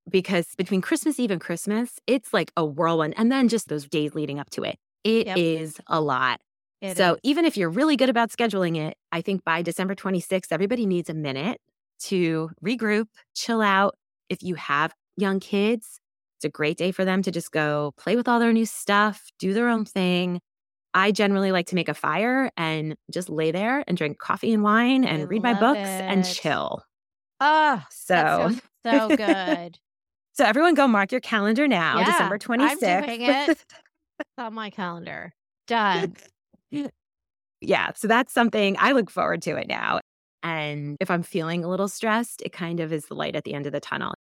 Because 0.09 0.47
between 0.57 0.81
Christmas 0.81 1.21
Eve 1.21 1.31
and 1.31 1.39
Christmas, 1.39 1.99
it's 2.05 2.33
like 2.33 2.51
a 2.57 2.65
whirlwind. 2.65 3.13
And 3.15 3.31
then 3.31 3.47
just 3.47 3.69
those 3.69 3.87
days 3.87 4.13
leading 4.13 4.39
up 4.39 4.49
to 4.51 4.63
it, 4.63 4.75
it 5.05 5.27
yep. 5.27 5.37
is 5.37 5.79
a 5.87 6.01
lot. 6.01 6.41
It 6.81 6.97
so 6.97 7.13
is. 7.13 7.19
even 7.23 7.45
if 7.45 7.55
you're 7.55 7.69
really 7.69 7.95
good 7.95 8.09
about 8.09 8.29
scheduling 8.29 8.75
it, 8.75 8.97
I 9.13 9.21
think 9.21 9.45
by 9.45 9.61
December 9.61 9.95
26th, 9.95 10.47
everybody 10.51 10.85
needs 10.85 11.09
a 11.09 11.13
minute 11.13 11.61
to 12.07 12.49
regroup, 12.61 13.05
chill 13.35 13.61
out. 13.61 13.95
If 14.27 14.43
you 14.43 14.55
have 14.55 14.93
young 15.15 15.39
kids, 15.39 16.01
it's 16.37 16.45
a 16.45 16.49
great 16.49 16.77
day 16.77 16.91
for 16.91 17.05
them 17.05 17.21
to 17.21 17.31
just 17.31 17.53
go 17.53 17.93
play 17.97 18.17
with 18.17 18.27
all 18.27 18.41
their 18.41 18.51
new 18.51 18.65
stuff, 18.65 19.29
do 19.39 19.53
their 19.53 19.69
own 19.69 19.85
thing. 19.85 20.41
I 20.97 21.11
generally 21.11 21.51
like 21.51 21.67
to 21.67 21.75
make 21.75 21.89
a 21.89 21.93
fire 21.93 22.49
and 22.57 22.95
just 23.11 23.29
lay 23.29 23.51
there 23.51 23.83
and 23.87 23.95
drink 23.95 24.17
coffee 24.17 24.51
and 24.51 24.63
wine 24.63 25.05
and 25.05 25.21
I 25.21 25.25
read 25.25 25.43
my 25.43 25.53
books 25.53 25.77
it. 25.77 25.83
and 25.83 26.25
chill. 26.25 26.81
Oh, 27.39 27.83
so 27.91 28.49
so 28.83 29.15
good. 29.15 29.77
so 30.33 30.43
everyone 30.43 30.73
go 30.73 30.87
mark 30.87 31.11
your 31.11 31.21
calendar 31.21 31.67
now, 31.67 31.99
yeah, 31.99 32.05
December 32.05 32.39
26th. 32.39 32.83
I'm 32.83 33.03
doing 33.05 33.21
it. 33.21 33.49
it's 33.49 33.65
on 34.39 34.55
my 34.55 34.71
calendar. 34.71 35.33
Done. 35.67 36.15
yeah, 37.61 37.91
so 37.95 38.07
that's 38.07 38.33
something 38.33 38.75
I 38.79 38.93
look 38.93 39.11
forward 39.11 39.43
to 39.43 39.55
it 39.55 39.67
now. 39.67 39.99
And 40.41 40.97
if 40.99 41.11
I'm 41.11 41.21
feeling 41.21 41.63
a 41.63 41.69
little 41.69 41.89
stressed, 41.89 42.41
it 42.41 42.53
kind 42.53 42.79
of 42.79 42.91
is 42.91 43.05
the 43.05 43.13
light 43.13 43.35
at 43.35 43.43
the 43.43 43.53
end 43.53 43.67
of 43.67 43.71
the 43.71 43.79
tunnel. 43.79 44.15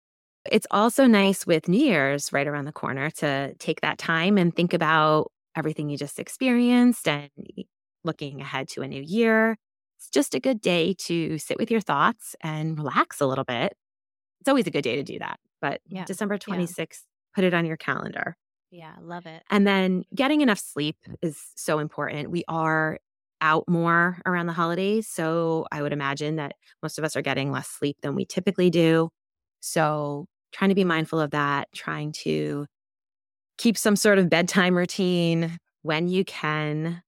It's 0.50 0.66
also 0.70 1.06
nice 1.06 1.46
with 1.46 1.68
New 1.68 1.84
Year's 1.84 2.32
right 2.32 2.46
around 2.46 2.64
the 2.64 2.72
corner 2.72 3.10
to 3.10 3.52
take 3.58 3.82
that 3.82 3.98
time 3.98 4.38
and 4.38 4.56
think 4.56 4.72
about 4.72 5.30
everything 5.56 5.88
you 5.88 5.96
just 5.96 6.18
experienced 6.18 7.06
and 7.08 7.30
looking 8.04 8.40
ahead 8.40 8.68
to 8.68 8.82
a 8.82 8.88
new 8.88 9.02
year. 9.02 9.56
It's 9.98 10.10
just 10.10 10.34
a 10.34 10.40
good 10.40 10.60
day 10.60 10.94
to 11.00 11.38
sit 11.38 11.58
with 11.58 11.70
your 11.70 11.80
thoughts 11.80 12.34
and 12.40 12.76
relax 12.76 13.20
a 13.20 13.26
little 13.26 13.44
bit. 13.44 13.74
It's 14.40 14.48
always 14.48 14.66
a 14.66 14.70
good 14.70 14.82
day 14.82 14.96
to 14.96 15.04
do 15.04 15.18
that. 15.20 15.38
But 15.60 15.80
yeah. 15.86 16.04
December 16.04 16.38
26th, 16.38 16.76
yeah. 16.78 16.94
put 17.34 17.44
it 17.44 17.54
on 17.54 17.64
your 17.64 17.76
calendar. 17.76 18.36
Yeah, 18.70 18.94
love 19.00 19.26
it. 19.26 19.42
And 19.50 19.66
then 19.66 20.04
getting 20.14 20.40
enough 20.40 20.58
sleep 20.58 20.96
is 21.20 21.38
so 21.54 21.78
important. 21.78 22.30
We 22.30 22.42
are 22.48 22.98
out 23.42 23.68
more 23.68 24.18
around 24.24 24.46
the 24.46 24.52
holidays. 24.52 25.08
So 25.08 25.66
I 25.70 25.82
would 25.82 25.92
imagine 25.92 26.36
that 26.36 26.54
most 26.82 26.98
of 26.98 27.04
us 27.04 27.16
are 27.16 27.22
getting 27.22 27.52
less 27.52 27.68
sleep 27.68 27.98
than 28.00 28.14
we 28.14 28.24
typically 28.24 28.70
do. 28.70 29.10
So 29.60 30.26
trying 30.52 30.70
to 30.70 30.74
be 30.74 30.84
mindful 30.84 31.20
of 31.20 31.32
that, 31.32 31.68
trying 31.74 32.12
to 32.12 32.66
keep 33.62 33.78
some 33.78 33.94
sort 33.94 34.18
of 34.18 34.28
bedtime 34.28 34.76
routine 34.76 35.56
when 35.82 36.08
you 36.08 36.24
can. 36.24 37.00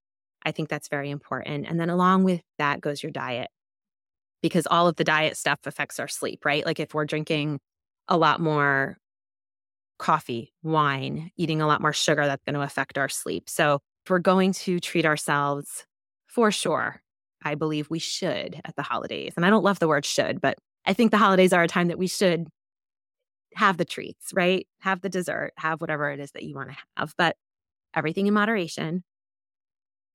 I 0.47 0.53
think 0.53 0.69
that's 0.69 0.87
very 0.87 1.11
important. 1.11 1.67
And 1.69 1.81
then 1.81 1.91
along 1.91 2.23
with 2.23 2.43
that 2.59 2.81
goes 2.81 3.03
your 3.03 3.11
diet, 3.11 3.49
because 4.41 4.65
all 4.71 4.87
of 4.87 4.95
the 4.95 5.03
diet 5.03 5.37
stuff 5.37 5.59
affects 5.67 5.99
our 5.99 6.07
sleep, 6.07 6.45
right? 6.45 6.65
Like 6.65 6.79
if 6.79 6.95
we're 6.95 7.07
drinking 7.07 7.59
a 8.07 8.17
lot 8.17 8.39
more 8.39 8.99
coffee, 9.99 10.53
wine, 10.63 11.33
eating 11.37 11.61
a 11.61 11.67
lot 11.67 11.81
more 11.81 11.93
sugar, 11.93 12.25
that's 12.25 12.45
going 12.45 12.55
to 12.55 12.63
affect 12.63 12.99
our 12.99 13.09
sleep. 13.09 13.51
So 13.51 13.81
if 14.05 14.11
we're 14.11 14.21
going 14.21 14.53
to 14.53 14.79
treat 14.79 15.07
ourselves 15.07 15.87
for 16.29 16.53
sure, 16.53 17.03
I 17.43 17.57
believe 17.57 17.91
we 17.91 17.99
should 17.99 18.61
at 18.65 18.77
the 18.77 18.83
holidays. 18.83 19.33
And 19.35 19.45
I 19.45 19.51
don't 19.51 19.65
love 19.65 19.81
the 19.81 19.89
word 19.89 20.05
should, 20.05 20.41
but 20.41 20.57
I 20.87 20.93
think 20.93 21.11
the 21.11 21.19
holidays 21.19 21.53
are 21.53 21.65
a 21.65 21.69
time 21.69 21.89
that 21.89 21.99
we 21.99 22.07
should 22.07 22.47
have 23.57 23.77
the 23.77 23.85
treats, 23.85 24.33
right? 24.33 24.67
Have 24.81 25.01
the 25.01 25.09
dessert, 25.09 25.53
have 25.57 25.81
whatever 25.81 26.11
it 26.11 26.21
is 26.21 26.33
that 26.33 26.43
you 26.43 26.55
want 26.55 26.71
to 26.71 26.77
have, 26.97 27.15
but 27.17 27.37
everything 27.95 28.27
in 28.27 28.35
moderation 28.35 29.05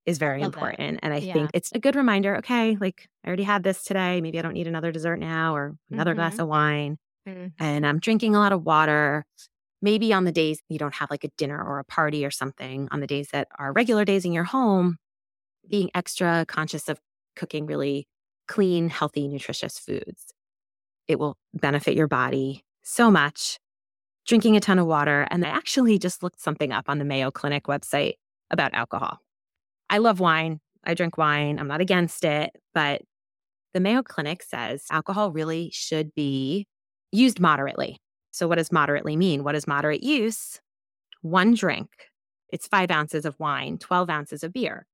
is 0.06 0.18
very 0.18 0.42
important. 0.42 1.00
That. 1.02 1.06
And 1.06 1.14
I 1.14 1.18
yeah. 1.18 1.34
think 1.34 1.52
it's 1.54 1.72
a 1.72 1.80
good 1.80 1.96
reminder 1.96 2.38
okay, 2.38 2.78
like 2.80 3.08
I 3.24 3.28
already 3.28 3.44
had 3.44 3.64
this 3.64 3.84
today. 3.84 4.22
Maybe 4.22 4.40
I 4.40 4.42
don't 4.42 4.54
need 4.54 4.68
another 4.68 4.92
dessert 4.92 5.20
now 5.20 5.56
or 5.56 5.76
another 5.92 6.12
mm-hmm. 6.12 6.20
glass 6.20 6.40
of 6.40 6.48
wine. 6.48 6.98
Mm-hmm. 7.28 7.48
And 7.60 7.86
I'm 7.86 8.00
drinking 8.00 8.36
a 8.36 8.40
lot 8.40 8.52
of 8.52 8.64
water. 8.64 9.26
Maybe 9.82 10.12
on 10.12 10.26
the 10.26 10.32
days 10.32 10.62
you 10.68 10.78
don't 10.78 10.96
have 10.96 11.10
like 11.10 11.24
a 11.24 11.30
dinner 11.38 11.62
or 11.62 11.80
a 11.80 11.86
party 11.86 12.26
or 12.26 12.32
something, 12.32 12.88
on 12.92 13.00
the 13.00 13.08
days 13.08 13.30
that 13.32 13.48
are 13.58 13.72
regular 13.72 14.04
days 14.04 14.26
in 14.26 14.34
your 14.34 14.44
home, 14.44 14.98
being 15.70 15.90
extra 15.94 16.46
conscious 16.48 16.90
of 16.90 17.00
cooking 17.36 17.66
really 17.66 18.08
clean, 18.48 18.90
healthy, 18.90 19.28
nutritious 19.28 19.78
foods. 19.78 20.34
It 21.08 21.20
will 21.20 21.38
benefit 21.54 21.96
your 21.96 22.08
body 22.08 22.64
so 22.84 23.12
much, 23.12 23.60
drinking 24.26 24.56
a 24.56 24.60
ton 24.60 24.80
of 24.80 24.88
water. 24.88 25.28
And 25.32 25.46
I 25.46 25.50
actually 25.50 25.98
just 25.98 26.24
looked 26.24 26.42
something 26.42 26.72
up 26.72 26.86
on 26.88 27.00
the 27.00 27.06
Mayo 27.06 27.32
Clinic 27.32 27.64
website 27.64 28.14
about 28.52 28.74
alcohol. 28.74 29.20
I 29.90 29.98
love 29.98 30.20
wine. 30.20 30.60
I 30.84 30.94
drink 30.94 31.18
wine. 31.18 31.60
I'm 31.60 31.68
not 31.68 31.82
against 31.82 32.24
it, 32.24 32.52
but 32.74 33.02
the 33.74 33.80
Mayo 33.80 34.02
Clinic 34.02 34.44
says 34.44 34.86
alcohol 34.92 35.32
really 35.32 35.70
should 35.74 36.14
be 36.16 36.68
used 37.12 37.40
moderately. 37.40 37.98
So, 38.32 38.48
what 38.48 38.58
does 38.58 38.72
moderately 38.72 39.16
mean? 39.16 39.44
What 39.44 39.56
is 39.56 39.68
moderate 39.68 40.04
use? 40.04 40.60
One 41.22 41.54
drink. 41.54 41.90
It's 42.52 42.68
five 42.68 42.90
ounces 42.92 43.26
of 43.26 43.36
wine, 43.40 43.78
12 43.78 44.10
ounces 44.10 44.44
of 44.44 44.54
beer. 44.54 44.86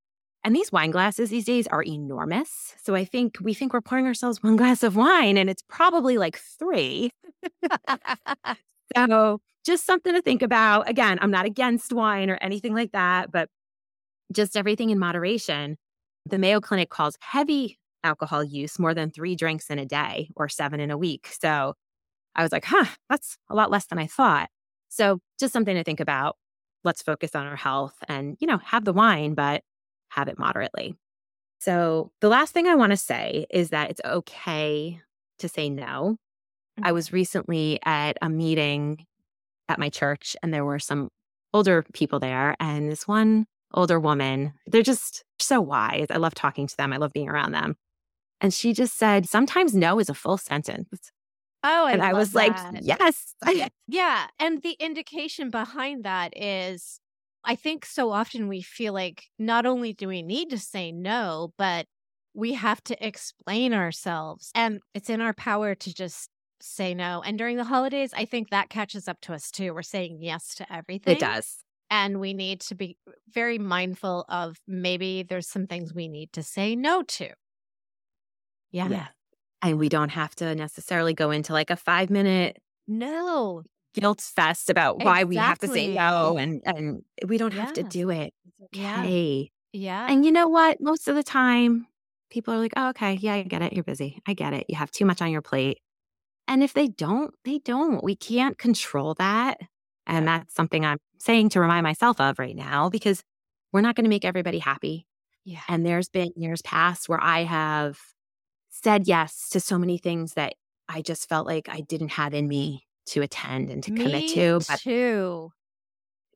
And 0.44 0.56
these 0.56 0.72
wine 0.72 0.92
glasses 0.92 1.32
these 1.32 1.46
days 1.46 1.66
are 1.68 1.82
enormous. 1.82 2.76
So 2.84 2.94
I 2.94 3.04
think 3.04 3.38
we 3.42 3.56
think 3.56 3.74
we're 3.74 3.82
pouring 3.82 4.06
ourselves 4.06 4.44
one 4.44 4.56
glass 4.58 4.84
of 4.84 4.96
wine 4.96 5.38
and 5.38 5.50
it's 5.50 5.64
probably 5.68 6.18
like 6.18 6.38
three. 6.38 7.10
so 8.96 9.42
just 9.66 9.86
something 9.86 10.14
to 10.14 10.22
think 10.22 10.42
about. 10.42 10.90
Again, 10.90 11.18
I'm 11.22 11.32
not 11.32 11.46
against 11.46 11.94
wine 11.94 12.30
or 12.30 12.38
anything 12.42 12.74
like 12.74 12.92
that, 12.92 13.32
but 13.32 13.50
just 14.32 14.56
everything 14.56 14.90
in 14.90 15.00
moderation. 15.00 15.78
The 16.26 16.38
Mayo 16.38 16.60
Clinic 16.60 16.90
calls 16.90 17.18
heavy 17.22 17.78
alcohol 18.04 18.44
use 18.44 18.80
more 18.80 18.94
than 18.94 19.12
three 19.12 19.36
drinks 19.36 19.70
in 19.70 19.80
a 19.80 19.86
day 19.86 20.30
or 20.36 20.48
seven 20.48 20.80
in 20.80 20.92
a 20.92 20.98
week. 20.98 21.28
So 21.42 21.74
I 22.36 22.44
was 22.44 22.52
like, 22.52 22.66
huh, 22.66 22.86
that's 23.10 23.38
a 23.50 23.56
lot 23.56 23.72
less 23.72 23.86
than 23.86 23.98
I 23.98 24.08
thought. 24.08 24.50
So 24.90 25.20
just 25.40 25.54
something 25.54 25.76
to 25.76 25.84
think 25.84 26.00
about. 26.00 26.38
Let's 26.84 27.02
focus 27.02 27.36
on 27.36 27.48
our 27.48 27.56
health 27.56 27.96
and, 28.08 28.38
you 28.40 28.48
know, 28.48 28.60
have 28.60 28.86
the 28.86 28.94
wine, 28.94 29.34
but 29.34 29.64
have 30.10 30.28
it 30.28 30.38
moderately. 30.38 30.96
So 31.60 32.12
the 32.22 32.30
last 32.30 32.54
thing 32.54 32.68
I 32.68 32.76
want 32.76 32.92
to 32.92 32.98
say 32.98 33.48
is 33.50 33.72
that 33.72 33.90
it's 33.90 34.02
okay 34.06 35.02
to 35.40 35.50
say 35.50 35.70
no. 35.70 36.18
I 36.78 36.88
mm-hmm. 36.88 36.94
was 36.94 37.14
recently 37.14 37.80
at 37.84 38.18
a 38.22 38.30
meeting 38.30 39.06
at 39.70 39.80
my 39.80 39.90
church 39.90 40.36
and 40.44 40.54
there 40.54 40.66
were 40.66 40.80
some 40.80 41.10
older 41.54 41.86
people 41.94 42.20
there 42.20 42.56
and 42.60 42.92
this 42.92 43.08
one 43.08 43.46
older 43.74 44.00
woman, 44.00 44.54
they're 44.68 44.82
just 44.82 45.24
so 45.40 45.62
wise. 45.62 46.08
I 46.10 46.18
love 46.18 46.34
talking 46.34 46.68
to 46.68 46.78
them. 46.78 46.94
I 46.94 46.98
love 46.98 47.14
being 47.14 47.30
around 47.30 47.52
them. 47.52 47.76
And 48.42 48.54
she 48.54 48.74
just 48.74 48.98
said, 48.98 49.28
sometimes 49.28 49.74
no 49.74 50.00
is 50.00 50.10
a 50.10 50.14
full 50.14 50.38
sentence. 50.38 51.12
Oh, 51.64 51.86
I 51.86 51.92
and 51.94 52.02
I 52.02 52.14
was 52.14 52.32
that. 52.32 52.64
like, 52.74 52.84
yes. 52.84 53.34
yeah. 53.88 54.28
And 54.40 54.62
the 54.62 54.76
indication 54.80 55.50
behind 55.50 56.04
that 56.04 56.34
is 56.38 57.00
I 57.44 57.56
think 57.56 57.86
so 57.86 58.12
often 58.12 58.48
we 58.48 58.62
feel 58.62 58.94
like 58.94 59.26
not 59.38 59.66
only 59.66 59.94
do 59.94 60.08
we 60.08 60.22
need 60.22 60.50
to 60.50 60.58
say 60.58 60.92
no, 60.92 61.54
but 61.58 61.86
we 62.34 62.54
have 62.54 62.84
to 62.86 63.06
explain 63.06 63.74
ourselves. 63.74 64.52
And 64.54 64.82
it's 64.94 65.10
in 65.10 65.22
our 65.22 65.34
power 65.34 65.74
to 65.76 65.94
just 65.94 66.30
say 66.66 66.94
no. 66.94 67.22
And 67.26 67.38
during 67.38 67.58
the 67.58 67.64
holidays, 67.64 68.12
I 68.16 68.26
think 68.26 68.50
that 68.50 68.70
catches 68.70 69.08
up 69.08 69.22
to 69.22 69.34
us 69.34 69.52
too. 69.52 69.74
We're 69.74 69.82
saying 69.82 70.18
yes 70.22 70.56
to 70.56 70.74
everything. 70.74 71.16
It 71.16 71.20
does. 71.20 71.64
And 71.90 72.20
we 72.20 72.34
need 72.34 72.62
to 72.62 72.76
be 72.76 72.98
very 73.30 73.60
mindful 73.60 74.26
of 74.28 74.58
maybe 74.68 75.24
there's 75.24 75.48
some 75.48 75.68
things 75.68 75.94
we 75.94 76.08
need 76.08 76.34
to 76.34 76.44
say 76.44 76.76
no 76.76 77.04
to. 77.04 77.30
Yeah. 78.72 78.90
yeah. 78.90 79.08
And 79.62 79.78
we 79.78 79.90
don't 79.90 80.10
have 80.10 80.36
to 80.36 80.56
necessarily 80.56 81.14
go 81.14 81.32
into 81.32 81.54
like 81.54 81.70
a 81.70 81.76
five 81.76 82.10
minute 82.10 82.58
no 82.88 83.64
guilt 83.94 84.22
fest 84.22 84.70
about 84.70 85.04
why 85.04 85.24
we 85.24 85.38
have 85.38 85.58
to 85.58 85.68
say 85.68 85.94
no 85.94 86.38
and 86.38 86.62
and 86.66 87.02
we 87.26 87.38
don't 87.38 87.54
have 87.54 87.74
to 87.74 87.84
do 87.84 88.10
it. 88.10 88.34
Okay. 88.66 89.52
Yeah. 89.72 90.08
And 90.10 90.26
you 90.26 90.32
know 90.32 90.48
what? 90.48 90.82
Most 90.82 91.08
of 91.08 91.16
the 91.16 91.24
time 91.24 91.88
people 92.30 92.54
are 92.54 92.58
like, 92.58 92.74
oh, 92.76 92.90
okay, 92.90 93.14
yeah, 93.14 93.36
I 93.36 93.44
get 93.44 93.62
it. 93.62 93.74
You're 93.74 93.84
busy. 93.84 94.22
I 94.28 94.34
get 94.34 94.54
it. 94.54 94.66
You 94.68 94.76
have 94.76 94.92
too 94.92 95.06
much 95.06 95.22
on 95.22 95.32
your 95.32 95.42
plate. 95.42 95.80
And 96.48 96.64
if 96.64 96.74
they 96.74 96.88
don't, 96.88 97.34
they 97.44 97.60
don't. 97.60 98.04
We 98.04 98.16
can't 98.16 98.58
control 98.58 99.16
that. 99.16 99.58
And 100.06 100.28
that's 100.28 100.54
something 100.54 100.86
I'm 100.86 101.00
saying 101.20 101.50
to 101.50 101.60
remind 101.60 101.84
myself 101.84 102.22
of 102.22 102.38
right 102.38 102.56
now 102.56 102.90
because 102.90 103.24
we're 103.72 103.82
not 103.82 103.96
going 103.96 104.06
to 104.06 104.10
make 104.10 104.26
everybody 104.26 104.60
happy. 104.60 105.08
Yeah. 105.44 105.62
And 105.68 105.86
there's 105.86 106.10
been 106.10 106.32
years 106.36 106.62
past 106.62 107.10
where 107.10 107.22
I 107.22 107.44
have 107.44 108.00
said 108.70 109.08
yes 109.08 109.50
to 109.50 109.60
so 109.60 109.78
many 109.78 109.98
things 109.98 110.34
that 110.34 110.54
I 110.88 111.02
just 111.02 111.28
felt 111.28 111.48
like 111.48 111.68
I 111.70 111.82
didn't 111.82 112.10
have 112.10 112.34
in 112.34 112.48
me 112.48 112.86
to 113.08 113.22
attend 113.22 113.70
and 113.70 113.84
to 113.84 113.92
me 113.92 114.04
commit 114.04 114.34
to. 114.34 114.60
But, 114.68 114.80
too. 114.80 115.52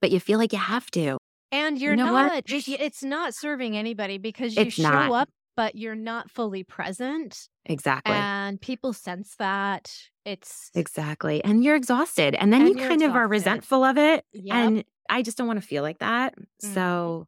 But 0.01 0.11
you 0.11 0.19
feel 0.19 0.39
like 0.39 0.53
you 0.53 0.59
have 0.59 0.89
to. 0.91 1.17
And 1.51 1.79
you're 1.79 1.93
you 1.93 1.97
know 1.97 2.11
not, 2.11 2.43
it's 2.47 3.03
not 3.03 3.33
serving 3.33 3.75
anybody 3.75 4.17
because 4.19 4.55
you 4.55 4.63
it's 4.63 4.75
show 4.75 4.83
not. 4.83 5.11
up, 5.11 5.29
but 5.57 5.75
you're 5.75 5.95
not 5.95 6.29
fully 6.29 6.63
present. 6.63 7.47
Exactly. 7.69 8.15
And 8.15 8.59
people 8.59 8.91
sense 8.93 9.35
that. 9.37 9.95
It's 10.25 10.71
exactly. 10.75 11.43
And 11.43 11.63
you're 11.63 11.75
exhausted. 11.75 12.35
And 12.35 12.51
then 12.51 12.61
and 12.61 12.69
you 12.69 12.75
kind 12.75 12.93
exhausted. 12.93 13.09
of 13.09 13.15
are 13.15 13.27
resentful 13.27 13.83
of 13.83 13.97
it. 13.97 14.25
Yep. 14.33 14.55
And 14.55 14.83
I 15.09 15.21
just 15.21 15.37
don't 15.37 15.47
want 15.47 15.61
to 15.61 15.65
feel 15.65 15.83
like 15.83 15.99
that. 15.99 16.35
Mm-hmm. 16.35 16.73
So 16.73 17.27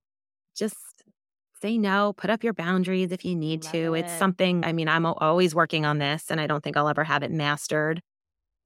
just 0.55 0.75
say 1.61 1.77
no, 1.77 2.13
put 2.13 2.29
up 2.29 2.43
your 2.43 2.53
boundaries 2.53 3.11
if 3.11 3.23
you 3.23 3.35
need 3.35 3.63
Love 3.63 3.71
to. 3.73 3.93
it. 3.93 3.99
It's 4.01 4.13
something, 4.13 4.65
I 4.65 4.73
mean, 4.73 4.87
I'm 4.87 5.05
always 5.05 5.55
working 5.55 5.85
on 5.85 5.99
this 5.99 6.25
and 6.29 6.41
I 6.41 6.47
don't 6.47 6.63
think 6.63 6.75
I'll 6.75 6.89
ever 6.89 7.03
have 7.03 7.23
it 7.23 7.31
mastered. 7.31 8.01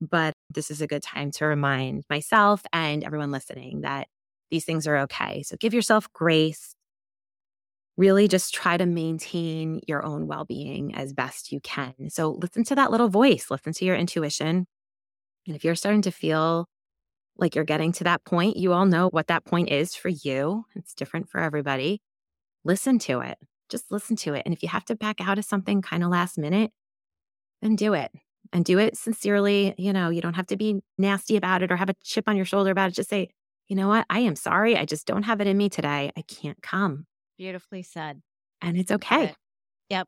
But 0.01 0.33
this 0.49 0.69
is 0.69 0.81
a 0.81 0.88
good 0.88 1.03
time 1.03 1.31
to 1.31 1.45
remind 1.45 2.03
myself 2.09 2.61
and 2.73 3.03
everyone 3.03 3.31
listening 3.31 3.81
that 3.81 4.07
these 4.51 4.65
things 4.65 4.88
are 4.88 4.97
okay. 4.99 5.43
So 5.43 5.55
give 5.57 5.73
yourself 5.73 6.11
grace. 6.13 6.74
Really 7.97 8.27
just 8.27 8.53
try 8.53 8.75
to 8.77 8.86
maintain 8.86 9.81
your 9.88 10.05
own 10.05 10.27
well 10.27 10.43
being 10.43 10.93
as 10.95 11.13
best 11.13 11.51
you 11.51 11.62
can. 11.62 11.93
So 12.10 12.31
listen 12.31 12.63
to 12.65 12.75
that 12.75 12.91
little 12.91 13.08
voice, 13.10 13.47
listen 13.49 13.73
to 13.73 13.86
your 13.86 13.95
intuition. 13.95 14.67
And 15.47 15.55
if 15.55 15.63
you're 15.63 15.75
starting 15.75 16.01
to 16.03 16.12
feel 16.12 16.67
like 17.38 17.55
you're 17.55 17.63
getting 17.63 17.91
to 17.93 18.03
that 18.05 18.23
point, 18.25 18.58
you 18.58 18.73
all 18.73 18.86
know 18.86 19.10
what 19.10 19.27
that 19.27 19.45
point 19.45 19.69
is 19.69 19.95
for 19.95 20.10
you. 20.10 20.65
It's 20.75 20.93
different 20.93 21.29
for 21.29 21.39
everybody. 21.39 22.01
Listen 22.63 22.99
to 22.99 23.19
it. 23.21 23.38
Just 23.69 23.91
listen 23.91 24.15
to 24.17 24.34
it. 24.34 24.43
And 24.45 24.53
if 24.53 24.63
you 24.63 24.69
have 24.69 24.86
to 24.86 24.95
back 24.95 25.21
out 25.21 25.38
of 25.38 25.45
something 25.45 25.81
kind 25.81 26.03
of 26.03 26.10
last 26.10 26.38
minute, 26.38 26.71
then 27.62 27.75
do 27.75 27.93
it 27.93 28.12
and 28.53 28.63
do 28.63 28.79
it 28.79 28.97
sincerely. 28.97 29.73
You 29.77 29.93
know, 29.93 30.10
you 30.10 30.21
don't 30.21 30.36
have 30.36 30.47
to 30.47 30.58
be 30.58 30.81
nasty 30.97 31.36
about 31.36 31.63
it 31.63 31.71
or 31.71 31.75
have 31.75 31.89
a 31.89 31.95
chip 32.03 32.27
on 32.27 32.36
your 32.36 32.45
shoulder 32.45 32.71
about 32.71 32.89
it. 32.89 32.95
Just 32.95 33.10
say, 33.10 33.29
you 33.67 33.75
know 33.75 33.88
what? 33.88 34.05
I 34.10 34.19
am 34.19 34.36
sorry. 34.36 34.77
I 34.77 34.86
just 34.86 35.08
don't 35.08 35.23
have 35.23 35.41
it 35.41 35.47
in 35.47 35.58
me 35.58 35.69
today. 35.69 36.12
I 36.15 36.21
can't 36.21 36.62
come. 36.62 37.05
Beautifully 37.38 37.84
said. 37.84 38.21
And 38.62 38.78
it's 38.78 38.91
okay. 38.91 39.26
it. 39.26 39.36
Yep. 39.89 40.08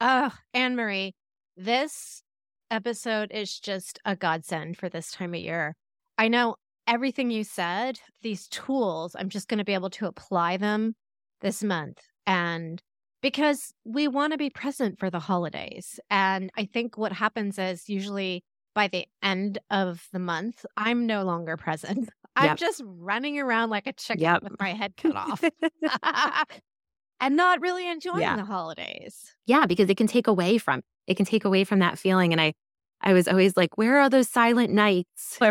Oh, 0.00 0.32
Annemarie, 0.54 1.12
this 1.56 2.22
episode 2.70 3.30
is 3.32 3.58
just 3.58 3.98
a 4.04 4.16
godsend 4.16 4.76
for 4.76 4.88
this 4.88 5.12
time 5.12 5.34
of 5.34 5.40
year. 5.40 5.76
I 6.16 6.28
know 6.28 6.56
everything 6.86 7.30
you 7.30 7.44
said, 7.44 7.98
these 8.22 8.48
tools, 8.48 9.14
I'm 9.18 9.28
just 9.28 9.48
going 9.48 9.58
to 9.58 9.64
be 9.64 9.74
able 9.74 9.90
to 9.90 10.06
apply 10.06 10.56
them 10.56 10.94
this 11.40 11.62
month. 11.62 11.98
And 12.26 12.82
because 13.22 13.72
we 13.84 14.08
want 14.08 14.32
to 14.32 14.38
be 14.38 14.50
present 14.50 14.98
for 14.98 15.10
the 15.10 15.20
holidays. 15.20 16.00
And 16.08 16.50
I 16.56 16.64
think 16.64 16.96
what 16.96 17.12
happens 17.12 17.58
is 17.58 17.88
usually 17.88 18.42
by 18.74 18.88
the 18.88 19.06
end 19.22 19.58
of 19.70 20.06
the 20.12 20.18
month, 20.18 20.64
I'm 20.76 21.06
no 21.06 21.24
longer 21.24 21.56
present. 21.56 22.08
I'm 22.40 22.46
Yep. 22.48 22.56
just 22.58 22.82
running 22.84 23.38
around 23.38 23.70
like 23.70 23.86
a 23.86 23.92
chicken 23.92 24.22
Yep. 24.22 24.42
with 24.44 24.60
my 24.60 24.72
head 24.72 24.94
cut 24.96 25.14
off 25.16 25.42
and 27.20 27.36
not 27.36 27.60
really 27.60 27.88
enjoying 27.88 28.20
Yeah. 28.22 28.36
the 28.36 28.44
holidays. 28.44 29.34
yeah, 29.46 29.66
because 29.66 29.90
it 29.90 29.96
can 29.96 30.06
take 30.06 30.26
away 30.26 30.58
from 30.58 30.82
it 31.06 31.16
can 31.16 31.26
take 31.26 31.44
away 31.44 31.64
from 31.64 31.80
that 31.80 31.98
feeling. 31.98 32.32
And 32.32 32.40
I 32.40 32.54
I 33.02 33.12
was 33.14 33.26
always 33.26 33.56
like, 33.56 33.76
where 33.78 33.98
are 34.00 34.08
those 34.10 34.28
silent 34.28 34.72
nights? 34.72 35.38
I 35.40 35.50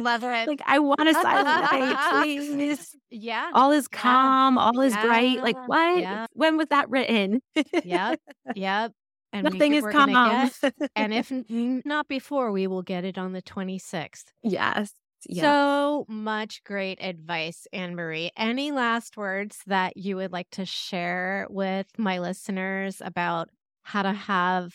love 0.00 0.22
it. 0.24 0.48
like 0.48 0.62
I 0.66 0.78
want 0.78 1.08
a 1.08 1.14
silent 1.14 1.46
night, 1.72 2.22
please. 2.22 2.94
yeah. 3.10 3.50
All 3.54 3.70
is 3.72 3.88
Yeah. 3.92 3.98
calm, 4.00 4.58
all 4.58 4.80
is 4.80 4.94
bright. 4.96 5.42
Like 5.42 5.56
what? 5.68 5.98
Yeah. 6.00 6.26
When 6.32 6.56
was 6.56 6.68
that 6.68 6.88
written? 6.90 7.40
Yep. 7.84 8.20
Yep. 8.54 8.92
And 9.32 9.44
Nothing 9.44 9.74
is 9.74 9.84
calm. 9.84 10.10
get- 10.12 10.72
and 10.94 11.12
if 11.12 11.30
n- 11.32 11.82
not 11.84 12.08
before, 12.08 12.52
we 12.52 12.66
will 12.66 12.82
get 12.82 13.04
it 13.04 13.18
on 13.18 13.32
the 13.32 13.42
26th. 13.42 14.24
yes. 14.42 14.92
So 15.30 16.06
much 16.08 16.62
great 16.64 16.98
advice, 17.00 17.66
Annemarie. 17.74 18.30
Any 18.36 18.72
last 18.72 19.16
words 19.16 19.58
that 19.66 19.96
you 19.96 20.16
would 20.16 20.32
like 20.32 20.50
to 20.50 20.64
share 20.64 21.46
with 21.50 21.86
my 21.98 22.18
listeners 22.18 23.02
about 23.04 23.48
how 23.82 24.02
to 24.02 24.12
have 24.12 24.74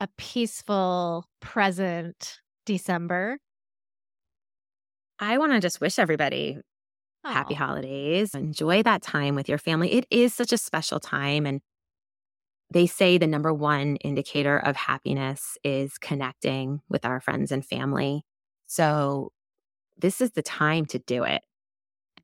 a 0.00 0.08
peaceful, 0.16 1.26
present 1.40 2.40
December? 2.66 3.38
I 5.18 5.38
want 5.38 5.52
to 5.52 5.60
just 5.60 5.80
wish 5.80 5.98
everybody 5.98 6.58
happy 7.24 7.54
holidays. 7.54 8.34
Enjoy 8.34 8.82
that 8.82 9.02
time 9.02 9.34
with 9.34 9.48
your 9.48 9.58
family. 9.58 9.92
It 9.92 10.06
is 10.10 10.34
such 10.34 10.52
a 10.52 10.58
special 10.58 11.00
time. 11.00 11.46
And 11.46 11.60
they 12.70 12.86
say 12.86 13.18
the 13.18 13.26
number 13.26 13.52
one 13.52 13.96
indicator 13.96 14.58
of 14.58 14.76
happiness 14.76 15.56
is 15.62 15.96
connecting 15.98 16.80
with 16.88 17.04
our 17.04 17.20
friends 17.20 17.52
and 17.52 17.64
family. 17.64 18.24
So 18.66 19.30
this 19.98 20.20
is 20.20 20.32
the 20.32 20.42
time 20.42 20.86
to 20.86 20.98
do 20.98 21.24
it. 21.24 21.42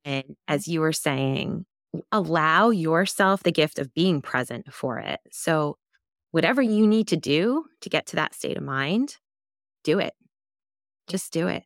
And 0.04 0.36
as 0.48 0.66
you 0.66 0.80
were 0.80 0.92
saying, 0.92 1.66
allow 2.12 2.70
yourself 2.70 3.42
the 3.42 3.52
gift 3.52 3.78
of 3.78 3.94
being 3.94 4.22
present 4.22 4.72
for 4.72 4.98
it. 4.98 5.20
So 5.30 5.76
whatever 6.30 6.62
you 6.62 6.86
need 6.86 7.08
to 7.08 7.16
do 7.16 7.64
to 7.80 7.88
get 7.88 8.06
to 8.06 8.16
that 8.16 8.34
state 8.34 8.56
of 8.56 8.62
mind, 8.62 9.16
do 9.84 9.98
it. 9.98 10.14
Just 11.08 11.32
do 11.32 11.48
it 11.48 11.64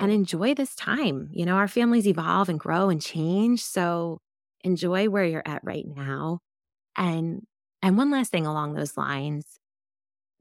and 0.00 0.10
enjoy 0.10 0.54
this 0.54 0.74
time. 0.74 1.28
You 1.32 1.46
know, 1.46 1.54
our 1.56 1.68
families 1.68 2.06
evolve 2.06 2.48
and 2.48 2.58
grow 2.58 2.88
and 2.88 3.00
change. 3.00 3.62
So 3.62 4.18
enjoy 4.62 5.08
where 5.08 5.24
you're 5.24 5.42
at 5.46 5.62
right 5.64 5.86
now. 5.86 6.40
And 6.96 7.42
and 7.82 7.96
one 7.96 8.10
last 8.10 8.32
thing 8.32 8.46
along 8.46 8.74
those 8.74 8.96
lines, 8.96 9.60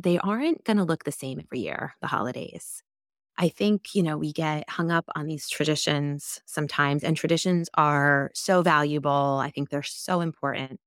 they 0.02 0.18
aren't 0.18 0.64
going 0.64 0.78
to 0.78 0.84
look 0.84 1.04
the 1.04 1.12
same 1.12 1.40
every 1.40 1.60
year, 1.60 1.94
the 2.02 2.08
holidays. 2.08 2.82
I 3.38 3.50
think, 3.50 3.94
you 3.94 4.02
know, 4.02 4.18
we 4.18 4.32
get 4.32 4.70
hung 4.70 4.92
up 4.92 5.06
on 5.16 5.26
these 5.26 5.50
traditions 5.50 6.40
sometimes, 6.46 7.04
and 7.04 7.18
traditions 7.18 7.70
are 7.76 8.32
so 8.34 8.62
valuable. 8.62 9.40
I 9.42 9.52
think 9.52 9.70
they're 9.70 9.84
so 9.84 10.22
important. 10.22 10.80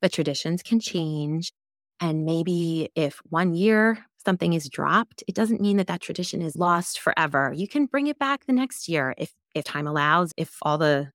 But 0.00 0.12
traditions 0.12 0.62
can 0.62 0.78
change. 0.78 1.52
And 2.00 2.24
maybe 2.24 2.90
if 2.94 3.20
one 3.30 3.54
year 3.54 4.06
something 4.24 4.52
is 4.52 4.68
dropped, 4.68 5.24
it 5.26 5.34
doesn't 5.34 5.60
mean 5.60 5.78
that 5.78 5.88
that 5.88 6.00
tradition 6.00 6.40
is 6.40 6.54
lost 6.54 7.00
forever. 7.00 7.52
You 7.54 7.66
can 7.66 7.86
bring 7.86 8.06
it 8.06 8.18
back 8.18 8.46
the 8.46 8.52
next 8.52 8.88
year 8.88 9.14
if 9.18 9.32
if 9.54 9.64
time 9.64 9.88
allows, 9.88 10.32
if 10.36 10.56
all 10.62 10.78
the 10.78 11.10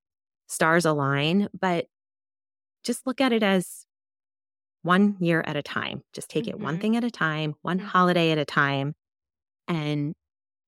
stars 0.47 0.83
align, 0.85 1.47
but 1.57 1.85
just 2.83 3.07
look 3.07 3.21
at 3.21 3.31
it 3.31 3.43
as 3.43 3.85
one 4.81 5.15
year 5.19 5.43
at 5.47 5.55
a 5.55 5.63
time. 5.63 6.03
Just 6.13 6.29
take 6.29 6.45
mm-hmm. 6.45 6.55
it 6.55 6.59
one 6.59 6.73
mm-hmm. 6.73 6.81
thing 6.81 6.97
at 6.97 7.03
a 7.05 7.11
time, 7.11 7.55
one 7.61 7.77
mm-hmm. 7.77 7.87
holiday 7.87 8.31
at 8.31 8.37
a 8.37 8.45
time, 8.45 8.95
and 9.67 10.13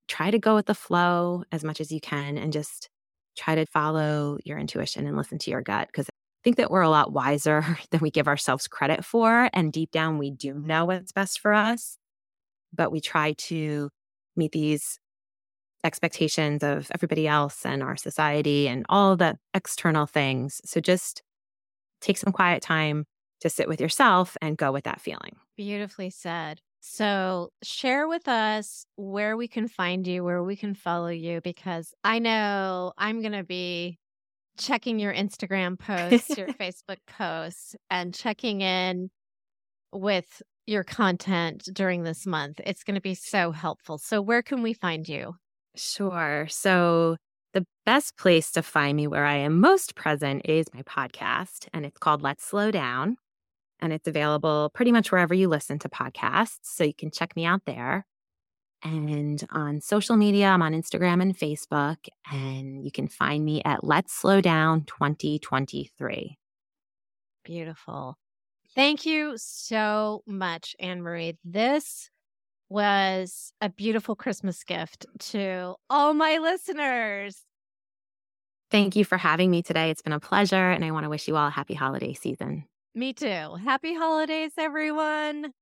try 0.08 0.32
to 0.32 0.40
go 0.40 0.56
with 0.56 0.68
the 0.68 0.76
flow 0.76 1.44
as 1.52 1.64
much 1.64 1.82
as 1.82 1.92
you 1.92 2.00
can 2.00 2.38
and 2.38 2.54
just 2.54 2.90
try 3.38 3.56
to 3.56 3.66
follow 3.66 4.38
your 4.46 4.58
intuition 4.58 5.08
and 5.08 5.18
listen 5.18 5.38
to 5.40 5.52
your 5.52 5.62
gut 5.62 5.88
because 5.88 6.08
I 6.10 6.14
think 6.44 6.58
that 6.58 6.72
we're 6.72 6.82
a 6.82 6.90
lot 6.90 7.12
wiser 7.12 7.78
than 7.92 8.02
we 8.02 8.12
give 8.12 8.28
ourselves 8.28 8.68
credit 8.68 9.04
for. 9.04 9.50
And 9.54 9.74
deep 9.74 9.92
down, 9.92 10.18
we 10.18 10.32
do 10.32 10.54
know 10.54 10.86
what's 10.86 11.12
best 11.12 11.40
for 11.40 11.54
us, 11.54 11.98
but 12.74 12.92
we 12.92 13.02
try 13.02 13.34
to 13.34 13.90
meet 14.36 14.52
these 14.52 15.00
expectations 15.84 16.64
of 16.64 16.90
everybody 16.94 17.28
else 17.28 17.66
and 17.66 17.84
our 17.84 17.96
society 17.96 18.68
and 18.68 18.86
all 18.90 19.16
the 19.16 19.38
external 19.54 20.06
things. 20.06 20.60
So 20.66 20.80
just 20.80 21.22
take 22.02 22.18
some 22.18 22.34
quiet 22.34 22.62
time 22.62 23.06
to 23.42 23.50
sit 23.50 23.68
with 23.68 23.80
yourself 23.80 24.36
and 24.42 24.58
go 24.58 24.72
with 24.72 24.86
that 24.86 25.02
feeling. 25.02 25.36
Beautifully 25.56 26.10
said. 26.10 26.62
So, 26.88 27.50
share 27.64 28.08
with 28.08 28.28
us 28.28 28.86
where 28.96 29.36
we 29.36 29.48
can 29.48 29.68
find 29.68 30.06
you, 30.06 30.24
where 30.24 30.44
we 30.44 30.56
can 30.56 30.76
follow 30.76 31.08
you, 31.08 31.42
because 31.42 31.96
I 32.04 32.20
know 32.20 32.94
I'm 32.96 33.22
going 33.22 33.34
to 33.34 33.44
be 33.44 33.98
checking 34.60 35.00
your 35.00 35.12
Instagram 35.12 35.80
posts, 35.80 36.38
your 36.38 36.48
Facebook 36.62 37.00
posts, 37.08 37.76
and 37.90 38.14
checking 38.14 38.62
in 38.62 39.10
with 39.92 40.44
your 40.68 40.84
content 40.84 41.68
during 41.74 42.04
this 42.04 42.28
month. 42.28 42.62
It's 42.64 42.84
going 42.84 42.96
to 42.96 43.02
be 43.02 43.16
so 43.16 43.52
helpful. 43.52 43.98
So, 43.98 44.22
where 44.22 44.44
can 44.44 44.62
we 44.62 44.74
find 44.74 45.10
you? 45.10 45.34
Sure. 45.76 46.46
So, 46.52 47.18
the 47.56 47.66
best 47.88 48.16
place 48.16 48.52
to 48.52 48.62
find 48.62 48.96
me 48.96 49.08
where 49.08 49.26
I 49.26 49.38
am 49.38 49.60
most 49.60 49.96
present 49.96 50.44
is 50.46 50.68
my 50.72 50.84
podcast, 50.84 51.68
and 51.74 51.84
it's 51.84 51.98
called 51.98 52.22
Let's 52.22 52.46
Slow 52.46 52.70
Down 52.70 53.18
and 53.86 53.94
it's 53.94 54.08
available 54.08 54.72
pretty 54.74 54.92
much 54.92 55.12
wherever 55.12 55.34
you 55.34 55.48
listen 55.48 55.80
to 55.80 55.90
podcasts. 55.90 56.60
So 56.64 56.84
you 56.84 56.94
can 56.94 57.12
check 57.12 57.36
me 57.36 57.46
out 57.46 57.62
there. 57.66 58.06
And 58.84 59.44
on 59.52 59.82
social 59.82 60.16
media, 60.16 60.48
I'm 60.48 60.62
on 60.62 60.74
Instagram 60.74 61.22
and 61.22 61.36
Facebook, 61.36 61.98
and 62.32 62.84
you 62.84 62.92
can 62.92 63.08
find 63.08 63.44
me 63.44 63.62
at 63.64 63.84
Let's 63.84 64.14
Slow 64.14 64.42
Down 64.42 64.84
2023. 64.84 66.38
Beautiful. 67.44 68.18
Thank 68.76 69.06
you 69.06 69.34
so 69.38 70.22
much, 70.28 70.76
Annemarie. 70.82 71.38
This 71.44 72.12
was 72.70 73.54
a 73.62 73.70
beautiful 73.70 74.16
Christmas 74.16 74.64
gift 74.64 75.06
to 75.20 75.76
all 75.90 76.14
my 76.14 76.38
listeners. 76.38 77.42
Thank 78.70 78.96
you 78.96 79.06
for 79.06 79.18
having 79.18 79.50
me 79.50 79.64
today. 79.64 79.90
It's 79.90 80.02
been 80.02 80.14
a 80.14 80.20
pleasure, 80.20 80.72
and 80.72 80.84
I 80.84 80.92
want 80.92 81.06
to 81.06 81.10
wish 81.10 81.28
you 81.28 81.38
all 81.38 81.48
a 81.48 81.52
happy 81.52 81.74
holiday 81.76 82.14
season. 82.14 82.66
Me 82.98 83.12
too. 83.12 83.56
Happy 83.62 83.94
holidays, 83.94 84.54
everyone. 84.58 85.54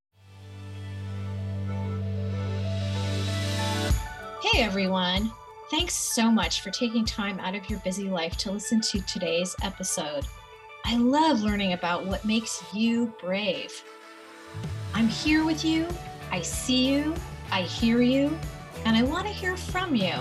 Hey, 4.40 4.62
everyone. 4.62 5.32
Thanks 5.68 5.94
so 5.94 6.30
much 6.30 6.60
for 6.60 6.70
taking 6.70 7.04
time 7.04 7.40
out 7.40 7.56
of 7.56 7.68
your 7.68 7.80
busy 7.80 8.08
life 8.08 8.36
to 8.36 8.52
listen 8.52 8.80
to 8.82 9.00
today's 9.00 9.56
episode. 9.64 10.24
I 10.84 10.96
love 10.96 11.40
learning 11.40 11.72
about 11.72 12.06
what 12.06 12.24
makes 12.24 12.62
you 12.72 13.12
brave. 13.20 13.82
I'm 14.94 15.08
here 15.08 15.44
with 15.44 15.64
you. 15.64 15.88
I 16.30 16.40
see 16.40 16.86
you. 16.86 17.16
I 17.50 17.62
hear 17.62 18.00
you. 18.00 18.38
And 18.84 18.96
I 18.96 19.02
want 19.02 19.26
to 19.26 19.32
hear 19.32 19.56
from 19.56 19.96
you. 19.96 20.14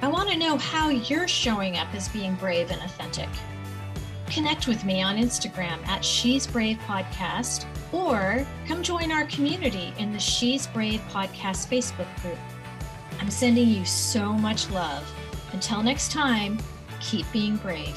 I 0.00 0.08
want 0.08 0.30
to 0.30 0.38
know 0.38 0.56
how 0.56 0.88
you're 0.88 1.28
showing 1.28 1.76
up 1.76 1.94
as 1.94 2.08
being 2.08 2.34
brave 2.36 2.70
and 2.70 2.80
authentic. 2.80 3.28
Connect 4.28 4.66
with 4.66 4.84
me 4.84 5.02
on 5.02 5.16
Instagram 5.16 5.86
at 5.86 6.04
She's 6.04 6.46
Brave 6.46 6.78
Podcast 6.86 7.64
or 7.92 8.46
come 8.66 8.82
join 8.82 9.10
our 9.12 9.26
community 9.26 9.94
in 9.98 10.12
the 10.12 10.18
She's 10.18 10.66
Brave 10.66 11.00
Podcast 11.10 11.68
Facebook 11.68 12.08
group. 12.20 12.38
I'm 13.20 13.30
sending 13.30 13.68
you 13.68 13.84
so 13.84 14.32
much 14.32 14.70
love. 14.70 15.10
Until 15.52 15.82
next 15.82 16.12
time, 16.12 16.58
keep 17.00 17.30
being 17.32 17.56
brave. 17.56 17.96